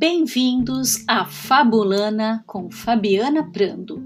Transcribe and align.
Bem-vindos 0.00 1.04
a 1.08 1.24
Fabulana 1.24 2.44
com 2.46 2.70
Fabiana 2.70 3.50
Prando. 3.50 4.00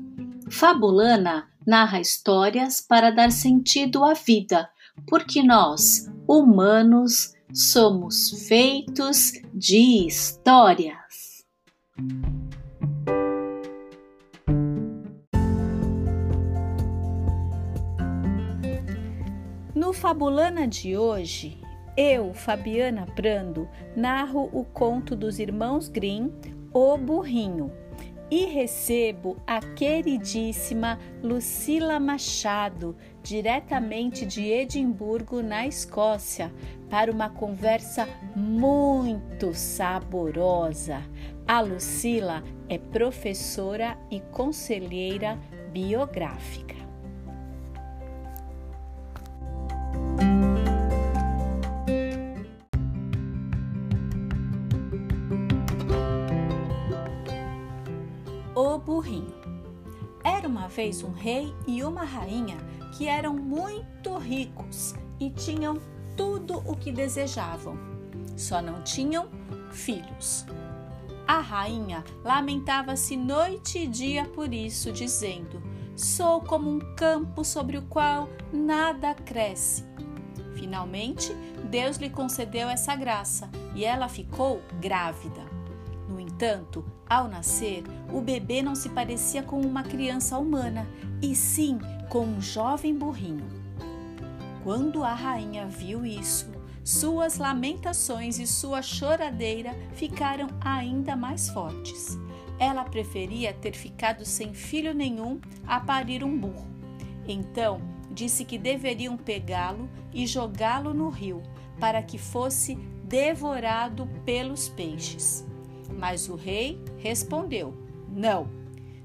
Fabulana 0.51 1.51
narra 1.67 2.01
histórias 2.01 2.80
para 2.80 3.11
dar 3.11 3.30
sentido 3.30 4.02
à 4.02 4.15
vida, 4.15 4.70
porque 5.07 5.43
nós, 5.43 6.11
humanos, 6.27 7.34
somos 7.52 8.47
feitos 8.48 9.33
de 9.52 10.07
histórias. 10.07 11.45
No 19.74 19.93
Fabulana 19.93 20.66
de 20.66 20.97
hoje, 20.97 21.61
eu, 21.96 22.32
Fabiana 22.32 23.06
Prando, 23.14 23.69
narro 23.95 24.48
o 24.52 24.64
conto 24.64 25.14
dos 25.14 25.38
irmãos 25.38 25.88
Grimm, 25.88 26.30
O 26.73 26.96
Burrinho, 26.96 27.70
e 28.30 28.46
recebo 28.46 29.37
a 29.46 29.60
queridíssima 29.60 30.98
Lucila 31.23 32.00
Machado, 32.00 32.97
diretamente 33.23 34.24
de 34.24 34.50
Edimburgo, 34.50 35.42
na 35.42 35.66
Escócia, 35.66 36.50
para 36.88 37.12
uma 37.12 37.28
conversa 37.28 38.09
muito 38.34 39.52
saborosa. 39.52 41.02
A 41.47 41.61
Lucila 41.61 42.42
é 42.70 42.78
professora 42.78 43.98
e 44.11 44.19
conselheira 44.20 45.38
biográfica. 45.70 46.81
Burrinho. 58.84 59.34
Era 60.25 60.47
uma 60.47 60.69
vez 60.69 61.02
um 61.02 61.12
rei 61.12 61.55
e 61.66 61.83
uma 61.83 62.05
rainha 62.05 62.56
que 62.97 63.08
eram 63.08 63.34
muito 63.34 64.16
ricos 64.19 64.94
e 65.19 65.30
tinham 65.30 65.78
tudo 66.16 66.58
o 66.58 66.77
que 66.77 66.92
desejavam, 66.92 67.77
só 68.36 68.61
não 68.61 68.83
tinham 68.83 69.28
filhos. 69.70 70.44
A 71.27 71.41
rainha 71.41 72.05
lamentava-se 72.24 73.16
noite 73.16 73.78
e 73.78 73.86
dia 73.86 74.24
por 74.24 74.52
isso, 74.52 74.92
dizendo: 74.92 75.62
Sou 75.96 76.41
como 76.41 76.70
um 76.70 76.78
campo 76.94 77.44
sobre 77.44 77.78
o 77.78 77.83
qual 77.83 78.28
nada 78.52 79.14
cresce. 79.14 79.84
Finalmente, 80.55 81.33
Deus 81.70 81.96
lhe 81.96 82.11
concedeu 82.11 82.69
essa 82.69 82.94
graça 82.94 83.48
e 83.74 83.84
ela 83.84 84.08
ficou 84.08 84.61
grávida. 84.80 85.52
No 86.33 86.48
entanto, 86.48 86.84
ao 87.08 87.28
nascer, 87.28 87.84
o 88.12 88.20
bebê 88.20 88.62
não 88.62 88.75
se 88.75 88.88
parecia 88.88 89.42
com 89.42 89.61
uma 89.61 89.83
criança 89.83 90.39
humana, 90.39 90.89
e 91.20 91.36
sim 91.36 91.78
com 92.08 92.24
um 92.24 92.41
jovem 92.41 92.97
burrinho. 92.97 93.47
Quando 94.64 95.05
a 95.05 95.14
rainha 95.14 95.66
viu 95.66 96.05
isso, 96.05 96.50
suas 96.83 97.36
lamentações 97.36 98.39
e 98.41 98.47
sua 98.47 98.83
choradeira 98.83 99.77
ficaram 99.92 100.48
ainda 100.61 101.14
mais 101.14 101.48
fortes. 101.50 102.19
Ela 102.58 102.84
preferia 102.84 103.52
ter 103.52 103.74
ficado 103.74 104.24
sem 104.24 104.52
filho 104.52 104.94
nenhum 104.94 105.41
a 105.67 105.78
parir 105.78 106.24
um 106.24 106.36
burro. 106.36 106.67
Então 107.28 107.80
disse 108.11 108.44
que 108.44 108.58
deveriam 108.58 109.17
pegá-lo 109.17 109.89
e 110.12 110.27
jogá-lo 110.27 110.92
no 110.92 111.08
rio, 111.08 111.41
para 111.78 112.02
que 112.02 112.19
fosse 112.19 112.74
devorado 113.05 114.08
pelos 114.24 114.69
peixes. 114.69 115.52
Mas 115.98 116.29
o 116.29 116.35
rei 116.35 116.80
respondeu: 116.98 117.75
Não. 118.08 118.48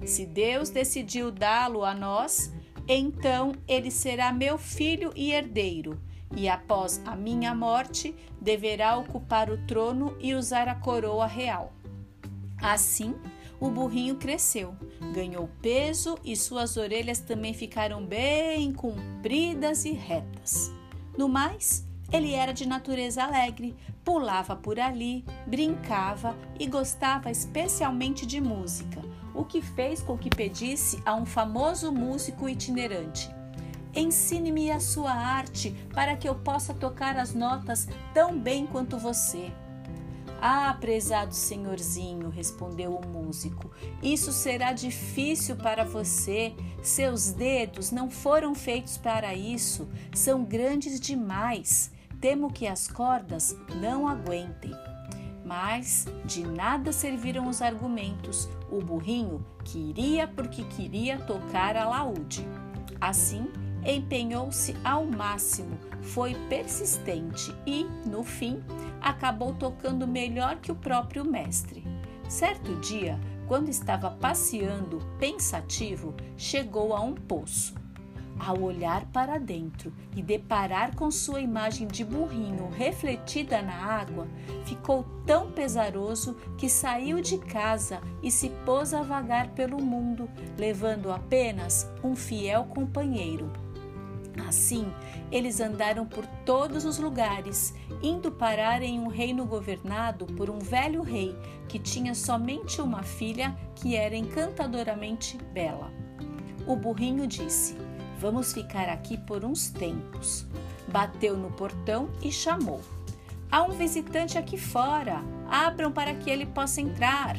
Se 0.06 0.26
Deus 0.26 0.70
decidiu 0.70 1.32
dá-lo 1.32 1.84
a 1.84 1.94
nós, 1.94 2.54
então 2.88 3.54
ele 3.68 3.92
será 3.92 4.32
meu 4.32 4.58
filho 4.58 5.12
e 5.16 5.32
herdeiro, 5.32 6.00
e 6.36 6.48
após 6.48 7.02
a 7.06 7.16
minha 7.16 7.54
morte 7.56 8.16
deverá 8.40 8.96
ocupar 8.98 9.50
o 9.50 9.58
trono 9.66 10.16
e 10.20 10.34
usar 10.34 10.68
a 10.68 10.76
coroa 10.76 11.26
real. 11.26 11.74
Assim, 12.62 13.16
o 13.60 13.70
burrinho 13.70 14.16
cresceu, 14.16 14.76
ganhou 15.14 15.50
peso 15.62 16.18
e 16.24 16.36
suas 16.36 16.78
orelhas 16.78 17.20
também 17.20 17.54
ficaram 17.54 18.06
bem 18.06 18.72
compridas 18.72 19.84
e 19.84 19.92
retas. 19.92 20.72
No 21.18 21.28
mais, 21.28 21.86
ele 22.12 22.34
era 22.34 22.54
de 22.54 22.68
natureza 22.68 23.24
alegre, 23.24 23.76
pulava 24.08 24.56
por 24.56 24.80
ali, 24.80 25.26
brincava 25.46 26.34
e 26.58 26.66
gostava 26.66 27.30
especialmente 27.30 28.26
de 28.26 28.40
música, 28.40 29.02
o 29.36 29.44
que 29.44 29.62
fez 29.62 30.02
com 30.02 30.18
que 30.18 30.30
pedisse 30.30 31.04
a 31.06 31.14
um 31.14 31.26
famoso 31.26 31.92
músico 31.92 32.48
itinerante: 32.48 33.30
Ensine-me 33.94 34.72
a 34.72 34.80
sua 34.80 35.12
arte 35.12 35.76
para 35.94 36.16
que 36.16 36.26
eu 36.26 36.36
possa 36.36 36.74
tocar 36.74 37.18
as 37.18 37.34
notas 37.34 37.90
tão 38.14 38.40
bem 38.40 38.66
quanto 38.66 38.98
você. 38.98 39.52
Ah, 40.42 40.74
prezado 40.80 41.36
senhorzinho, 41.36 42.30
respondeu 42.30 42.96
o 42.96 43.06
músico, 43.06 43.70
isso 44.02 44.32
será 44.32 44.72
difícil 44.72 45.58
para 45.58 45.84
você. 45.84 46.56
Seus 46.82 47.32
dedos 47.32 47.92
não 47.92 48.10
foram 48.10 48.56
feitos 48.56 48.98
para 48.98 49.36
isso, 49.36 49.86
são 50.14 50.46
grandes 50.46 50.98
demais. 50.98 51.92
Temo 52.20 52.52
que 52.52 52.66
as 52.66 52.88
cordas 52.88 53.56
não 53.76 54.08
aguentem. 54.08 54.72
Mas 55.46 56.06
de 56.26 56.46
nada 56.46 56.92
serviram 56.92 57.48
os 57.48 57.62
argumentos. 57.62 58.50
O 58.70 58.82
burrinho 58.82 59.46
queria 59.64 60.28
porque 60.28 60.64
queria 60.64 61.20
tocar 61.20 61.78
a 61.78 61.88
laúde. 61.88 62.46
Assim, 63.00 63.48
empenhou-se 63.86 64.76
ao 64.84 65.06
máximo, 65.06 65.78
foi 66.02 66.34
persistente 66.50 67.56
e, 67.66 67.86
no 68.06 68.24
fim, 68.24 68.62
acabou 69.00 69.54
tocando 69.54 70.08
melhor 70.08 70.58
que 70.58 70.72
o 70.72 70.76
próprio 70.76 71.24
mestre. 71.24 71.86
Certo 72.28 72.76
dia, 72.82 73.18
quando 73.48 73.70
estava 73.70 74.12
passeando 74.12 75.00
pensativo, 75.18 76.14
chegou 76.36 76.94
a 76.94 77.00
um 77.00 77.14
poço. 77.14 77.77
Ao 78.40 78.62
olhar 78.62 79.06
para 79.08 79.38
dentro 79.40 79.92
e 80.16 80.22
deparar 80.22 80.96
com 80.96 81.10
sua 81.10 81.42
imagem 81.42 81.88
de 81.88 82.06
burrinho 82.06 82.70
refletida 82.70 83.62
na 83.62 83.74
água, 83.74 84.28
ficou 84.64 85.06
tão 85.26 85.52
pesaroso 85.52 86.36
que 86.58 86.70
saiu 86.70 87.20
de 87.20 87.38
casa 87.38 88.00
e 88.22 88.32
se 88.32 88.50
pôs 88.64 88.94
a 88.94 89.02
vagar 89.02 89.50
pelo 89.50 89.82
mundo, 89.82 90.30
levando 90.58 91.12
apenas 91.12 91.90
um 92.04 92.16
fiel 92.16 92.66
companheiro. 92.66 93.52
Assim, 94.48 94.94
eles 95.32 95.60
andaram 95.60 96.06
por 96.06 96.26
todos 96.46 96.86
os 96.86 97.00
lugares, 97.00 97.74
indo 98.04 98.32
parar 98.32 98.84
em 98.84 99.00
um 99.00 99.08
reino 99.08 99.46
governado 99.46 100.26
por 100.26 100.50
um 100.50 100.60
velho 100.60 101.02
rei 101.02 101.36
que 101.68 101.80
tinha 101.80 102.14
somente 102.14 102.80
uma 102.82 103.02
filha 103.02 103.58
que 103.76 103.96
era 103.96 104.16
encantadoramente 104.16 105.38
bela. 105.54 105.92
O 106.68 106.76
burrinho 106.76 107.26
disse: 107.26 107.76
Vamos 108.20 108.52
ficar 108.52 108.90
aqui 108.90 109.18
por 109.18 109.46
uns 109.46 109.70
tempos. 109.70 110.46
Bateu 110.88 111.38
no 111.38 111.52
portão 111.52 112.10
e 112.22 112.32
chamou. 112.32 112.82
Há 113.52 113.64
um 113.64 113.72
visitante 113.72 114.38
aqui 114.38 114.58
fora. 114.58 115.22
Abram 115.50 115.92
para 115.92 116.14
que 116.16 116.30
ele 116.30 116.46
possa 116.46 116.82
entrar. 116.82 117.38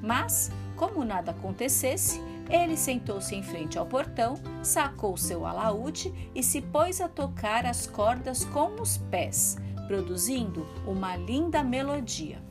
Mas, 0.00 0.50
como 0.76 1.04
nada 1.04 1.32
acontecesse, 1.32 2.20
ele 2.48 2.76
sentou-se 2.76 3.34
em 3.34 3.42
frente 3.42 3.78
ao 3.78 3.86
portão, 3.86 4.34
sacou 4.62 5.16
seu 5.16 5.46
alaúde 5.46 6.12
e 6.34 6.42
se 6.42 6.60
pôs 6.60 7.00
a 7.00 7.08
tocar 7.08 7.66
as 7.66 7.86
cordas 7.86 8.44
com 8.44 8.80
os 8.80 8.98
pés, 8.98 9.56
produzindo 9.86 10.66
uma 10.86 11.16
linda 11.16 11.62
melodia. 11.62 12.42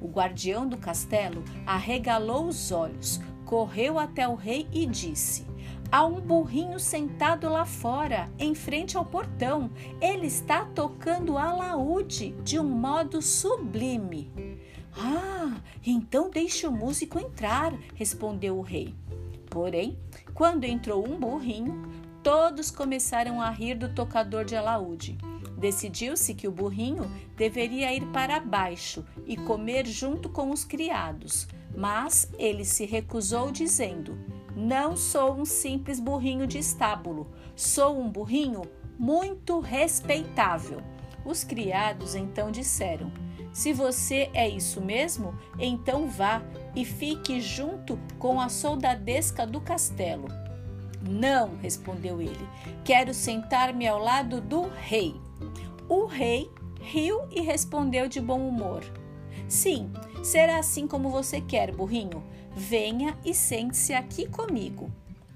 O 0.00 0.08
guardião 0.08 0.68
do 0.68 0.76
castelo 0.76 1.42
arregalou 1.64 2.46
os 2.46 2.70
olhos, 2.70 3.20
correu 3.44 3.98
até 3.98 4.26
o 4.28 4.34
rei 4.34 4.68
e 4.72 4.84
disse: 4.86 5.46
Há 5.90 6.04
um 6.04 6.20
burrinho 6.20 6.80
sentado 6.80 7.48
lá 7.48 7.64
fora, 7.64 8.28
em 8.38 8.54
frente 8.54 8.96
ao 8.96 9.04
portão. 9.04 9.70
Ele 10.00 10.26
está 10.26 10.64
tocando 10.64 11.38
alaúde 11.38 12.34
de 12.42 12.58
um 12.58 12.64
modo 12.64 13.22
sublime. 13.22 14.30
Ah, 14.98 15.60
então 15.86 16.28
deixe 16.28 16.66
o 16.66 16.72
músico 16.72 17.18
entrar, 17.18 17.72
respondeu 17.94 18.58
o 18.58 18.62
rei. 18.62 18.94
Porém, 19.48 19.96
quando 20.34 20.64
entrou 20.64 21.06
um 21.08 21.18
burrinho, 21.18 21.88
todos 22.22 22.70
começaram 22.70 23.40
a 23.40 23.50
rir 23.50 23.76
do 23.76 23.88
tocador 23.94 24.44
de 24.44 24.56
alaúde. 24.56 25.16
Decidiu-se 25.56 26.34
que 26.34 26.48
o 26.48 26.52
burrinho 26.52 27.10
deveria 27.36 27.94
ir 27.94 28.04
para 28.08 28.40
baixo 28.40 29.04
e 29.26 29.36
comer 29.36 29.86
junto 29.86 30.28
com 30.28 30.50
os 30.50 30.64
criados, 30.64 31.48
mas 31.74 32.30
ele 32.38 32.64
se 32.64 32.84
recusou, 32.84 33.50
dizendo: 33.50 34.18
não 34.56 34.96
sou 34.96 35.34
um 35.34 35.44
simples 35.44 36.00
burrinho 36.00 36.46
de 36.46 36.56
estábulo, 36.56 37.26
sou 37.54 38.00
um 38.00 38.08
burrinho 38.08 38.62
muito 38.98 39.60
respeitável. 39.60 40.80
Os 41.26 41.44
criados 41.44 42.14
então 42.14 42.50
disseram: 42.50 43.12
Se 43.52 43.74
você 43.74 44.30
é 44.32 44.48
isso 44.48 44.80
mesmo, 44.80 45.38
então 45.58 46.08
vá 46.08 46.42
e 46.74 46.86
fique 46.86 47.38
junto 47.38 47.98
com 48.18 48.40
a 48.40 48.48
soldadesca 48.48 49.46
do 49.46 49.60
castelo. 49.60 50.28
Não, 51.06 51.56
respondeu 51.56 52.22
ele, 52.22 52.48
quero 52.82 53.12
sentar-me 53.12 53.86
ao 53.86 53.98
lado 53.98 54.40
do 54.40 54.62
rei. 54.62 55.14
O 55.86 56.06
rei 56.06 56.50
riu 56.80 57.20
e 57.30 57.42
respondeu 57.42 58.08
de 58.08 58.22
bom 58.22 58.48
humor: 58.48 58.82
Sim, 59.48 59.92
será 60.22 60.58
assim 60.58 60.88
como 60.88 61.10
você 61.10 61.42
quer, 61.42 61.74
burrinho. 61.74 62.24
Venha 62.58 63.18
e 63.22 63.34
sente-se 63.34 63.92
aqui 63.92 64.26
comigo. 64.26 64.90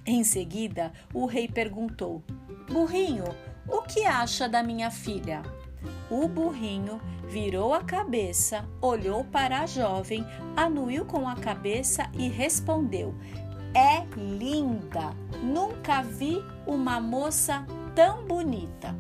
Em 0.07 0.25
seguida, 0.25 0.91
o 1.13 1.27
rei 1.27 1.47
perguntou: 1.47 2.23
Burrinho, 2.67 3.25
o 3.69 3.83
que 3.83 4.07
acha 4.07 4.49
da 4.49 4.63
minha 4.63 4.91
filha? 4.91 5.43
O 6.11 6.27
burrinho 6.27 6.99
virou 7.29 7.75
a 7.75 7.85
cabeça, 7.85 8.67
olhou 8.81 9.23
para 9.23 9.61
a 9.61 9.67
jovem, 9.67 10.25
anuiu 10.57 11.05
com 11.05 11.29
a 11.29 11.37
cabeça 11.37 12.11
e 12.15 12.27
respondeu: 12.27 13.15
É 13.75 14.03
linda! 14.17 15.15
Nunca 15.43 16.01
vi 16.01 16.43
uma 16.67 16.99
moça 16.99 17.67
tão 17.95 18.25
bonita. 18.25 18.97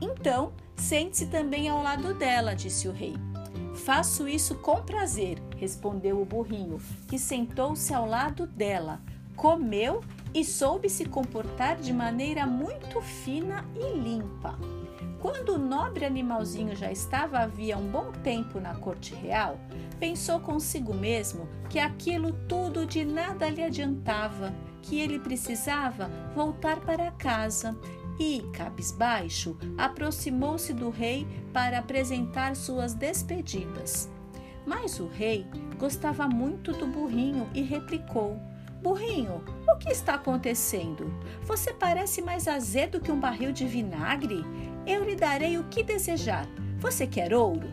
Então, 0.00 0.52
sente-se 0.74 1.26
também 1.26 1.68
ao 1.68 1.80
lado 1.80 2.14
dela, 2.14 2.52
disse 2.56 2.88
o 2.88 2.92
rei. 2.92 3.14
Faço 3.84 4.26
isso 4.26 4.54
com 4.54 4.76
prazer, 4.76 5.38
respondeu 5.58 6.18
o 6.18 6.24
burrinho, 6.24 6.80
que 7.06 7.18
sentou-se 7.18 7.92
ao 7.92 8.06
lado 8.06 8.46
dela, 8.46 8.98
comeu 9.36 10.02
e 10.32 10.42
soube 10.42 10.88
se 10.88 11.04
comportar 11.04 11.76
de 11.76 11.92
maneira 11.92 12.46
muito 12.46 13.02
fina 13.02 13.62
e 13.76 13.98
limpa. 13.98 14.58
Quando 15.20 15.50
o 15.50 15.58
nobre 15.58 16.06
animalzinho 16.06 16.74
já 16.74 16.90
estava 16.90 17.40
havia 17.40 17.76
um 17.76 17.86
bom 17.86 18.10
tempo 18.22 18.58
na 18.58 18.74
corte 18.74 19.14
real, 19.14 19.60
pensou 20.00 20.40
consigo 20.40 20.94
mesmo 20.94 21.46
que 21.68 21.78
aquilo 21.78 22.32
tudo 22.48 22.86
de 22.86 23.04
nada 23.04 23.50
lhe 23.50 23.62
adiantava, 23.62 24.54
que 24.80 24.98
ele 24.98 25.18
precisava 25.18 26.10
voltar 26.34 26.80
para 26.80 27.10
casa 27.10 27.78
e, 28.18 28.42
cabisbaixo, 28.52 29.56
aproximou-se 29.76 30.72
do 30.72 30.90
rei 30.90 31.26
para 31.52 31.78
apresentar 31.78 32.54
suas 32.56 32.94
despedidas. 32.94 34.10
Mas 34.66 34.98
o 34.98 35.06
rei 35.06 35.46
gostava 35.78 36.26
muito 36.26 36.72
do 36.72 36.86
burrinho 36.86 37.48
e 37.54 37.62
replicou: 37.62 38.38
Burrinho, 38.82 39.42
o 39.68 39.76
que 39.76 39.90
está 39.90 40.14
acontecendo? 40.14 41.12
Você 41.42 41.72
parece 41.72 42.22
mais 42.22 42.48
azedo 42.48 43.00
que 43.00 43.12
um 43.12 43.20
barril 43.20 43.52
de 43.52 43.66
vinagre. 43.66 44.44
Eu 44.86 45.04
lhe 45.04 45.16
darei 45.16 45.58
o 45.58 45.64
que 45.64 45.82
desejar. 45.82 46.46
Você 46.78 47.06
quer 47.06 47.32
ouro? 47.32 47.68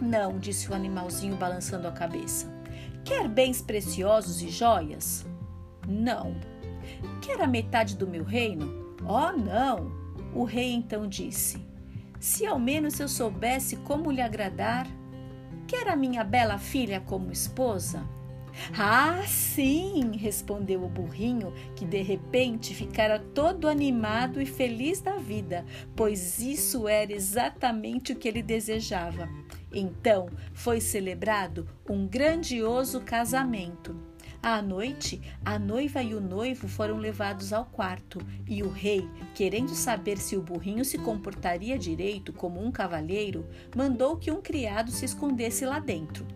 Não, 0.00 0.38
disse 0.38 0.70
o 0.70 0.74
animalzinho 0.74 1.36
balançando 1.36 1.88
a 1.88 1.92
cabeça. 1.92 2.46
Quer 3.04 3.28
bens 3.28 3.60
preciosos 3.60 4.42
e 4.42 4.48
joias? 4.48 5.26
Não. 5.88 6.34
Quer 7.20 7.40
a 7.40 7.46
metade 7.46 7.96
do 7.96 8.06
meu 8.06 8.24
reino? 8.24 8.79
Oh, 9.06 9.32
não! 9.32 9.92
O 10.34 10.44
rei 10.44 10.72
então 10.72 11.08
disse: 11.08 11.64
Se 12.18 12.46
ao 12.46 12.58
menos 12.58 12.98
eu 13.00 13.08
soubesse 13.08 13.76
como 13.76 14.10
lhe 14.10 14.20
agradar. 14.20 14.86
Quer 15.66 15.88
a 15.88 15.96
minha 15.96 16.24
bela 16.24 16.58
filha 16.58 17.00
como 17.00 17.30
esposa? 17.30 18.04
Ah, 18.76 19.22
sim! 19.26 20.16
respondeu 20.16 20.82
o 20.82 20.88
burrinho, 20.88 21.52
que 21.76 21.84
de 21.84 22.02
repente 22.02 22.74
ficara 22.74 23.18
todo 23.18 23.68
animado 23.68 24.40
e 24.40 24.46
feliz 24.46 25.00
da 25.00 25.16
vida, 25.16 25.64
pois 25.94 26.40
isso 26.40 26.88
era 26.88 27.12
exatamente 27.12 28.12
o 28.12 28.16
que 28.16 28.28
ele 28.28 28.42
desejava. 28.42 29.28
Então 29.72 30.28
foi 30.52 30.80
celebrado 30.80 31.68
um 31.88 32.06
grandioso 32.06 33.00
casamento. 33.00 34.09
À 34.42 34.62
noite, 34.62 35.20
a 35.44 35.58
noiva 35.58 36.02
e 36.02 36.14
o 36.14 36.20
noivo 36.20 36.66
foram 36.66 36.96
levados 36.96 37.52
ao 37.52 37.66
quarto, 37.66 38.18
e 38.48 38.62
o 38.62 38.70
rei, 38.70 39.06
querendo 39.34 39.74
saber 39.74 40.16
se 40.16 40.34
o 40.34 40.40
burrinho 40.40 40.82
se 40.82 40.96
comportaria 40.96 41.78
direito 41.78 42.32
como 42.32 42.58
um 42.64 42.72
cavalheiro, 42.72 43.46
mandou 43.76 44.16
que 44.16 44.30
um 44.30 44.40
criado 44.40 44.90
se 44.90 45.04
escondesse 45.04 45.66
lá 45.66 45.78
dentro. 45.78 46.26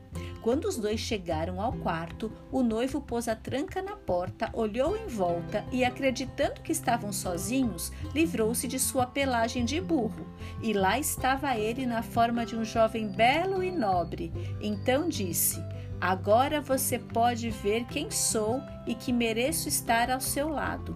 Quando 0.42 0.66
os 0.66 0.76
dois 0.76 1.00
chegaram 1.00 1.58
ao 1.58 1.72
quarto, 1.72 2.30
o 2.52 2.62
noivo 2.62 3.00
pôs 3.00 3.26
a 3.26 3.34
tranca 3.34 3.80
na 3.80 3.96
porta, 3.96 4.50
olhou 4.52 4.94
em 4.94 5.06
volta 5.06 5.64
e, 5.72 5.82
acreditando 5.82 6.60
que 6.60 6.72
estavam 6.72 7.10
sozinhos, 7.10 7.90
livrou-se 8.14 8.68
de 8.68 8.78
sua 8.78 9.06
pelagem 9.06 9.64
de 9.64 9.80
burro. 9.80 10.26
E 10.62 10.74
lá 10.74 10.98
estava 10.98 11.56
ele 11.56 11.86
na 11.86 12.02
forma 12.02 12.44
de 12.44 12.54
um 12.54 12.62
jovem 12.66 13.08
belo 13.08 13.62
e 13.62 13.70
nobre. 13.70 14.30
Então 14.60 15.08
disse: 15.08 15.58
Agora 16.04 16.60
você 16.60 16.98
pode 16.98 17.48
ver 17.48 17.86
quem 17.86 18.10
sou 18.10 18.60
e 18.86 18.94
que 18.94 19.10
mereço 19.10 19.70
estar 19.70 20.10
ao 20.10 20.20
seu 20.20 20.50
lado. 20.50 20.94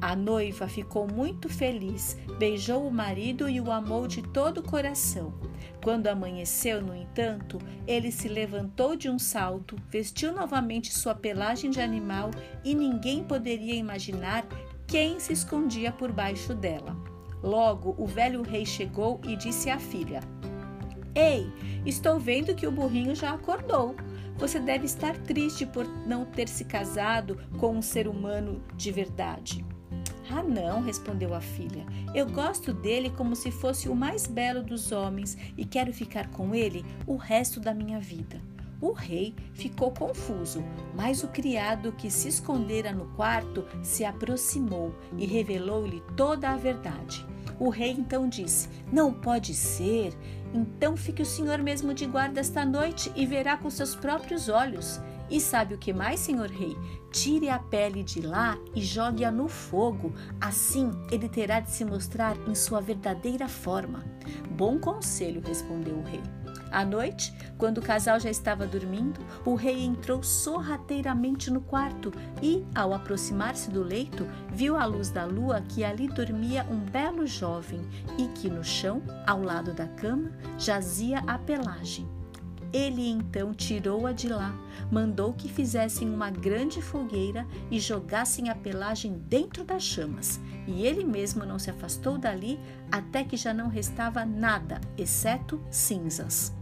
A 0.00 0.16
noiva 0.16 0.66
ficou 0.66 1.06
muito 1.06 1.48
feliz, 1.48 2.18
beijou 2.36 2.84
o 2.84 2.90
marido 2.90 3.48
e 3.48 3.60
o 3.60 3.70
amou 3.70 4.08
de 4.08 4.22
todo 4.22 4.58
o 4.58 4.62
coração. 4.64 5.32
Quando 5.84 6.08
amanheceu, 6.08 6.82
no 6.82 6.96
entanto, 6.96 7.60
ele 7.86 8.10
se 8.10 8.26
levantou 8.26 8.96
de 8.96 9.08
um 9.08 9.20
salto, 9.20 9.76
vestiu 9.88 10.32
novamente 10.32 10.92
sua 10.92 11.14
pelagem 11.14 11.70
de 11.70 11.80
animal 11.80 12.32
e 12.64 12.74
ninguém 12.74 13.22
poderia 13.22 13.76
imaginar 13.76 14.44
quem 14.84 15.20
se 15.20 15.32
escondia 15.32 15.92
por 15.92 16.10
baixo 16.10 16.56
dela. 16.56 16.96
Logo, 17.40 17.94
o 17.96 18.04
velho 18.04 18.42
rei 18.42 18.66
chegou 18.66 19.20
e 19.22 19.36
disse 19.36 19.70
à 19.70 19.78
filha: 19.78 20.18
Ei, 21.14 21.46
estou 21.86 22.18
vendo 22.18 22.52
que 22.52 22.66
o 22.66 22.72
burrinho 22.72 23.14
já 23.14 23.32
acordou. 23.32 23.94
Você 24.40 24.58
deve 24.58 24.86
estar 24.86 25.18
triste 25.18 25.66
por 25.66 25.86
não 26.06 26.24
ter 26.24 26.48
se 26.48 26.64
casado 26.64 27.38
com 27.58 27.76
um 27.76 27.82
ser 27.82 28.08
humano 28.08 28.64
de 28.74 28.90
verdade. 28.90 29.62
Ah, 30.30 30.42
não, 30.42 30.80
respondeu 30.80 31.34
a 31.34 31.42
filha. 31.42 31.84
Eu 32.14 32.24
gosto 32.24 32.72
dele 32.72 33.10
como 33.10 33.36
se 33.36 33.50
fosse 33.50 33.86
o 33.86 33.94
mais 33.94 34.26
belo 34.26 34.62
dos 34.62 34.92
homens 34.92 35.36
e 35.58 35.64
quero 35.66 35.92
ficar 35.92 36.30
com 36.30 36.54
ele 36.54 36.86
o 37.06 37.16
resto 37.16 37.60
da 37.60 37.74
minha 37.74 38.00
vida. 38.00 38.40
O 38.80 38.92
rei 38.92 39.34
ficou 39.52 39.90
confuso, 39.90 40.64
mas 40.94 41.22
o 41.22 41.28
criado 41.28 41.92
que 41.92 42.10
se 42.10 42.28
escondera 42.28 42.92
no 42.92 43.08
quarto 43.14 43.66
se 43.82 44.06
aproximou 44.06 44.94
e 45.18 45.26
revelou-lhe 45.26 46.02
toda 46.16 46.48
a 46.48 46.56
verdade. 46.56 47.26
O 47.60 47.68
rei 47.68 47.90
então 47.90 48.26
disse: 48.26 48.68
Não 48.90 49.12
pode 49.12 49.54
ser. 49.54 50.16
Então 50.52 50.96
fique 50.96 51.22
o 51.22 51.26
senhor 51.26 51.58
mesmo 51.58 51.94
de 51.94 52.06
guarda 52.06 52.40
esta 52.40 52.64
noite 52.64 53.12
e 53.14 53.24
verá 53.26 53.56
com 53.56 53.70
seus 53.70 53.94
próprios 53.94 54.48
olhos. 54.48 54.98
E 55.30 55.40
sabe 55.40 55.74
o 55.74 55.78
que 55.78 55.92
mais, 55.92 56.18
senhor 56.18 56.50
rei? 56.50 56.76
Tire 57.12 57.48
a 57.48 57.58
pele 57.58 58.02
de 58.02 58.20
lá 58.20 58.58
e 58.74 58.80
jogue-a 58.80 59.30
no 59.30 59.46
fogo. 59.46 60.12
Assim 60.40 60.90
ele 61.12 61.28
terá 61.28 61.60
de 61.60 61.70
se 61.70 61.84
mostrar 61.84 62.36
em 62.48 62.54
sua 62.54 62.80
verdadeira 62.80 63.46
forma. 63.46 64.04
Bom 64.50 64.80
conselho, 64.80 65.40
respondeu 65.46 65.96
o 65.96 66.02
rei. 66.02 66.39
À 66.70 66.84
noite, 66.84 67.34
quando 67.58 67.78
o 67.78 67.82
casal 67.82 68.20
já 68.20 68.30
estava 68.30 68.66
dormindo, 68.66 69.20
o 69.44 69.54
rei 69.54 69.84
entrou 69.84 70.22
sorrateiramente 70.22 71.50
no 71.50 71.60
quarto 71.60 72.12
e, 72.40 72.64
ao 72.74 72.94
aproximar-se 72.94 73.70
do 73.70 73.82
leito, 73.82 74.26
viu 74.52 74.76
à 74.76 74.84
luz 74.84 75.10
da 75.10 75.24
lua 75.24 75.60
que 75.60 75.82
ali 75.82 76.06
dormia 76.06 76.64
um 76.70 76.78
belo 76.78 77.26
jovem 77.26 77.80
e 78.16 78.28
que 78.28 78.48
no 78.48 78.62
chão, 78.62 79.02
ao 79.26 79.42
lado 79.42 79.72
da 79.72 79.88
cama, 79.88 80.30
jazia 80.58 81.18
a 81.26 81.36
pelagem. 81.38 82.08
Ele 82.72 83.08
então 83.08 83.52
tirou-a 83.52 84.12
de 84.12 84.28
lá, 84.28 84.54
mandou 84.92 85.32
que 85.32 85.48
fizessem 85.48 86.08
uma 86.08 86.30
grande 86.30 86.80
fogueira 86.80 87.44
e 87.68 87.80
jogassem 87.80 88.48
a 88.48 88.54
pelagem 88.54 89.14
dentro 89.26 89.64
das 89.64 89.82
chamas. 89.82 90.40
E 90.68 90.86
ele 90.86 91.04
mesmo 91.04 91.44
não 91.44 91.58
se 91.58 91.68
afastou 91.68 92.16
dali 92.16 92.60
até 92.90 93.24
que 93.24 93.36
já 93.36 93.52
não 93.52 93.68
restava 93.68 94.24
nada, 94.24 94.80
exceto 94.96 95.60
cinzas. 95.68 96.59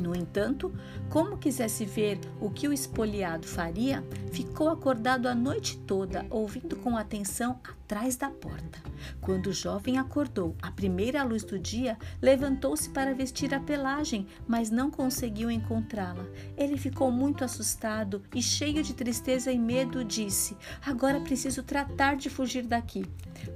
No 0.00 0.14
entanto, 0.14 0.72
como 1.08 1.38
quisesse 1.38 1.84
ver 1.84 2.20
o 2.40 2.50
que 2.50 2.68
o 2.68 2.72
espoliado 2.72 3.46
faria, 3.46 4.04
ficou 4.30 4.68
acordado 4.68 5.26
a 5.26 5.34
noite 5.34 5.78
toda, 5.78 6.26
ouvindo 6.30 6.76
com 6.76 6.96
atenção 6.96 7.58
atrás 7.86 8.16
da 8.16 8.28
porta. 8.28 8.80
Quando 9.20 9.46
o 9.46 9.52
jovem 9.52 9.96
acordou 9.96 10.56
à 10.60 10.72
primeira 10.72 11.22
luz 11.22 11.44
do 11.44 11.56
dia, 11.56 11.96
levantou-se 12.20 12.90
para 12.90 13.14
vestir 13.14 13.54
a 13.54 13.60
pelagem, 13.60 14.26
mas 14.46 14.70
não 14.70 14.90
conseguiu 14.90 15.48
encontrá-la. 15.48 16.26
Ele 16.56 16.76
ficou 16.76 17.12
muito 17.12 17.44
assustado 17.44 18.22
e, 18.34 18.42
cheio 18.42 18.82
de 18.82 18.92
tristeza 18.92 19.52
e 19.52 19.58
medo, 19.58 20.04
disse: 20.04 20.56
Agora 20.84 21.20
preciso 21.20 21.62
tratar 21.62 22.16
de 22.16 22.28
fugir 22.28 22.66
daqui. 22.66 23.04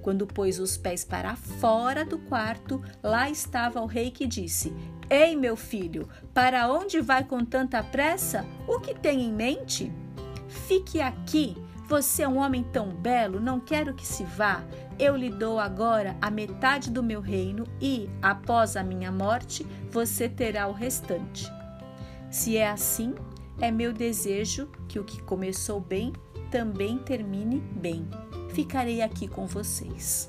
Quando 0.01 0.29
pôs 0.29 0.61
os 0.61 0.77
pés 0.77 1.05
para 1.05 1.35
fora 1.35 2.05
do 2.05 2.19
quarto, 2.19 2.81
lá 3.03 3.29
estava 3.29 3.81
o 3.81 3.87
rei 3.87 4.13
que 4.13 4.29
disse: 4.29 4.73
Ei, 5.11 5.35
meu 5.35 5.57
filho, 5.57 6.09
para 6.33 6.73
onde 6.73 7.01
vai 7.01 7.25
com 7.25 7.45
tanta 7.45 7.83
pressa? 7.83 8.47
O 8.69 8.79
que 8.79 8.95
tem 8.95 9.23
em 9.23 9.33
mente? 9.33 9.93
Fique 10.69 11.01
aqui. 11.01 11.57
Você 11.91 12.23
é 12.23 12.29
um 12.29 12.39
homem 12.39 12.63
tão 12.63 12.91
belo, 12.91 13.41
não 13.41 13.59
quero 13.59 13.93
que 13.93 14.07
se 14.07 14.23
vá. 14.23 14.63
eu 14.97 15.17
lhe 15.17 15.29
dou 15.29 15.59
agora 15.59 16.17
a 16.23 16.31
metade 16.31 16.89
do 16.89 17.03
meu 17.03 17.21
reino 17.21 17.65
e, 17.81 18.09
após 18.23 18.77
a 18.77 18.85
minha 18.85 19.11
morte, 19.11 19.67
você 19.91 20.29
terá 20.29 20.69
o 20.69 20.73
restante. 20.73 21.51
Se 22.31 22.57
é 22.57 22.71
assim, 22.71 23.13
é 23.61 23.73
meu 23.73 23.93
desejo 23.93 24.69
que 24.87 25.01
o 25.01 25.05
que 25.05 25.21
começou 25.23 25.81
bem 25.81 26.13
também 26.49 26.97
termine 26.97 27.59
bem. 27.59 28.09
Ficarei 28.51 29.03
aqui 29.03 29.27
com 29.27 29.45
vocês. 29.45 30.29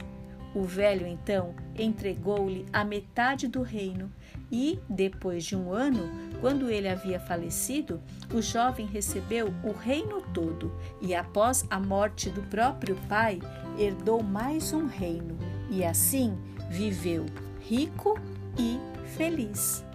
O 0.55 0.63
velho 0.63 1.05
então 1.05 1.53
entregou-lhe 1.77 2.65
a 2.73 2.83
metade 2.83 3.47
do 3.47 3.61
reino 3.61 4.11
e, 4.51 4.79
depois 4.89 5.45
de 5.45 5.55
um 5.55 5.71
ano, 5.71 6.09
quando 6.41 6.69
ele 6.69 6.89
havia 6.89 7.19
falecido, 7.19 8.01
o 8.33 8.41
jovem 8.41 8.85
recebeu 8.85 9.53
o 9.63 9.71
reino 9.71 10.21
todo 10.33 10.75
e, 10.99 11.15
após 11.15 11.65
a 11.69 11.79
morte 11.79 12.29
do 12.29 12.41
próprio 12.43 12.95
pai, 13.07 13.39
herdou 13.77 14.21
mais 14.21 14.73
um 14.73 14.87
reino 14.87 15.37
e 15.69 15.83
assim 15.85 16.37
viveu 16.69 17.25
rico 17.61 18.19
e 18.57 18.77
feliz. 19.15 19.85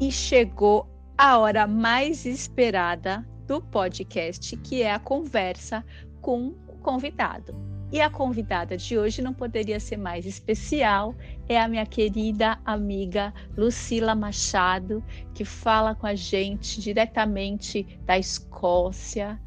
E 0.00 0.10
chegou 0.10 0.86
a 1.16 1.38
hora 1.38 1.66
mais 1.66 2.26
esperada 2.26 3.24
do 3.46 3.60
podcast, 3.60 4.56
que 4.58 4.82
é 4.82 4.92
a 4.92 4.98
conversa 4.98 5.84
com 6.20 6.54
o 6.68 6.78
convidado. 6.82 7.54
E 7.92 8.00
a 8.00 8.10
convidada 8.10 8.76
de 8.76 8.98
hoje 8.98 9.22
não 9.22 9.32
poderia 9.32 9.78
ser 9.78 9.96
mais 9.96 10.26
especial, 10.26 11.14
é 11.48 11.60
a 11.60 11.68
minha 11.68 11.86
querida 11.86 12.58
amiga 12.64 13.32
Lucila 13.56 14.14
Machado, 14.14 15.00
que 15.32 15.44
fala 15.44 15.94
com 15.94 16.06
a 16.06 16.14
gente 16.14 16.80
diretamente 16.80 17.86
da 18.04 18.18
Escócia. 18.18 19.38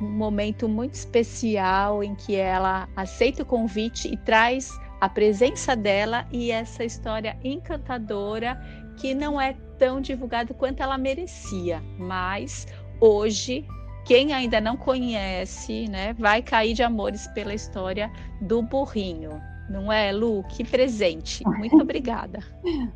Um 0.00 0.10
momento 0.10 0.68
muito 0.68 0.94
especial 0.94 2.04
em 2.04 2.14
que 2.14 2.36
ela 2.36 2.88
aceita 2.94 3.42
o 3.42 3.46
convite 3.46 4.06
e 4.12 4.16
traz 4.18 4.70
a 5.00 5.08
presença 5.08 5.74
dela 5.74 6.26
e 6.30 6.50
essa 6.50 6.84
história 6.84 7.38
encantadora 7.42 8.60
que 8.98 9.14
não 9.14 9.40
é 9.40 9.54
tão 9.78 10.00
divulgado 10.00 10.52
quanto 10.52 10.82
ela 10.82 10.98
merecia, 10.98 11.80
mas 11.96 12.66
hoje 13.00 13.66
quem 14.08 14.32
ainda 14.32 14.58
não 14.58 14.74
conhece, 14.74 15.86
né, 15.86 16.14
vai 16.14 16.42
cair 16.42 16.72
de 16.72 16.82
amores 16.82 17.26
pela 17.28 17.52
história 17.52 18.10
do 18.40 18.62
burrinho. 18.62 19.38
Não 19.68 19.92
é, 19.92 20.10
Lu? 20.12 20.42
Que 20.44 20.64
presente. 20.64 21.46
Muito 21.46 21.76
obrigada. 21.82 22.38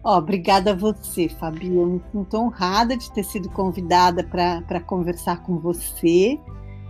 oh, 0.02 0.16
obrigada 0.16 0.72
a 0.72 0.74
você, 0.74 1.28
Fabi. 1.28 1.76
Eu 1.76 1.86
me 1.86 2.02
sinto 2.10 2.38
honrada 2.38 2.96
de 2.96 3.12
ter 3.12 3.24
sido 3.24 3.50
convidada 3.50 4.24
para 4.24 4.80
conversar 4.80 5.42
com 5.42 5.58
você. 5.58 6.40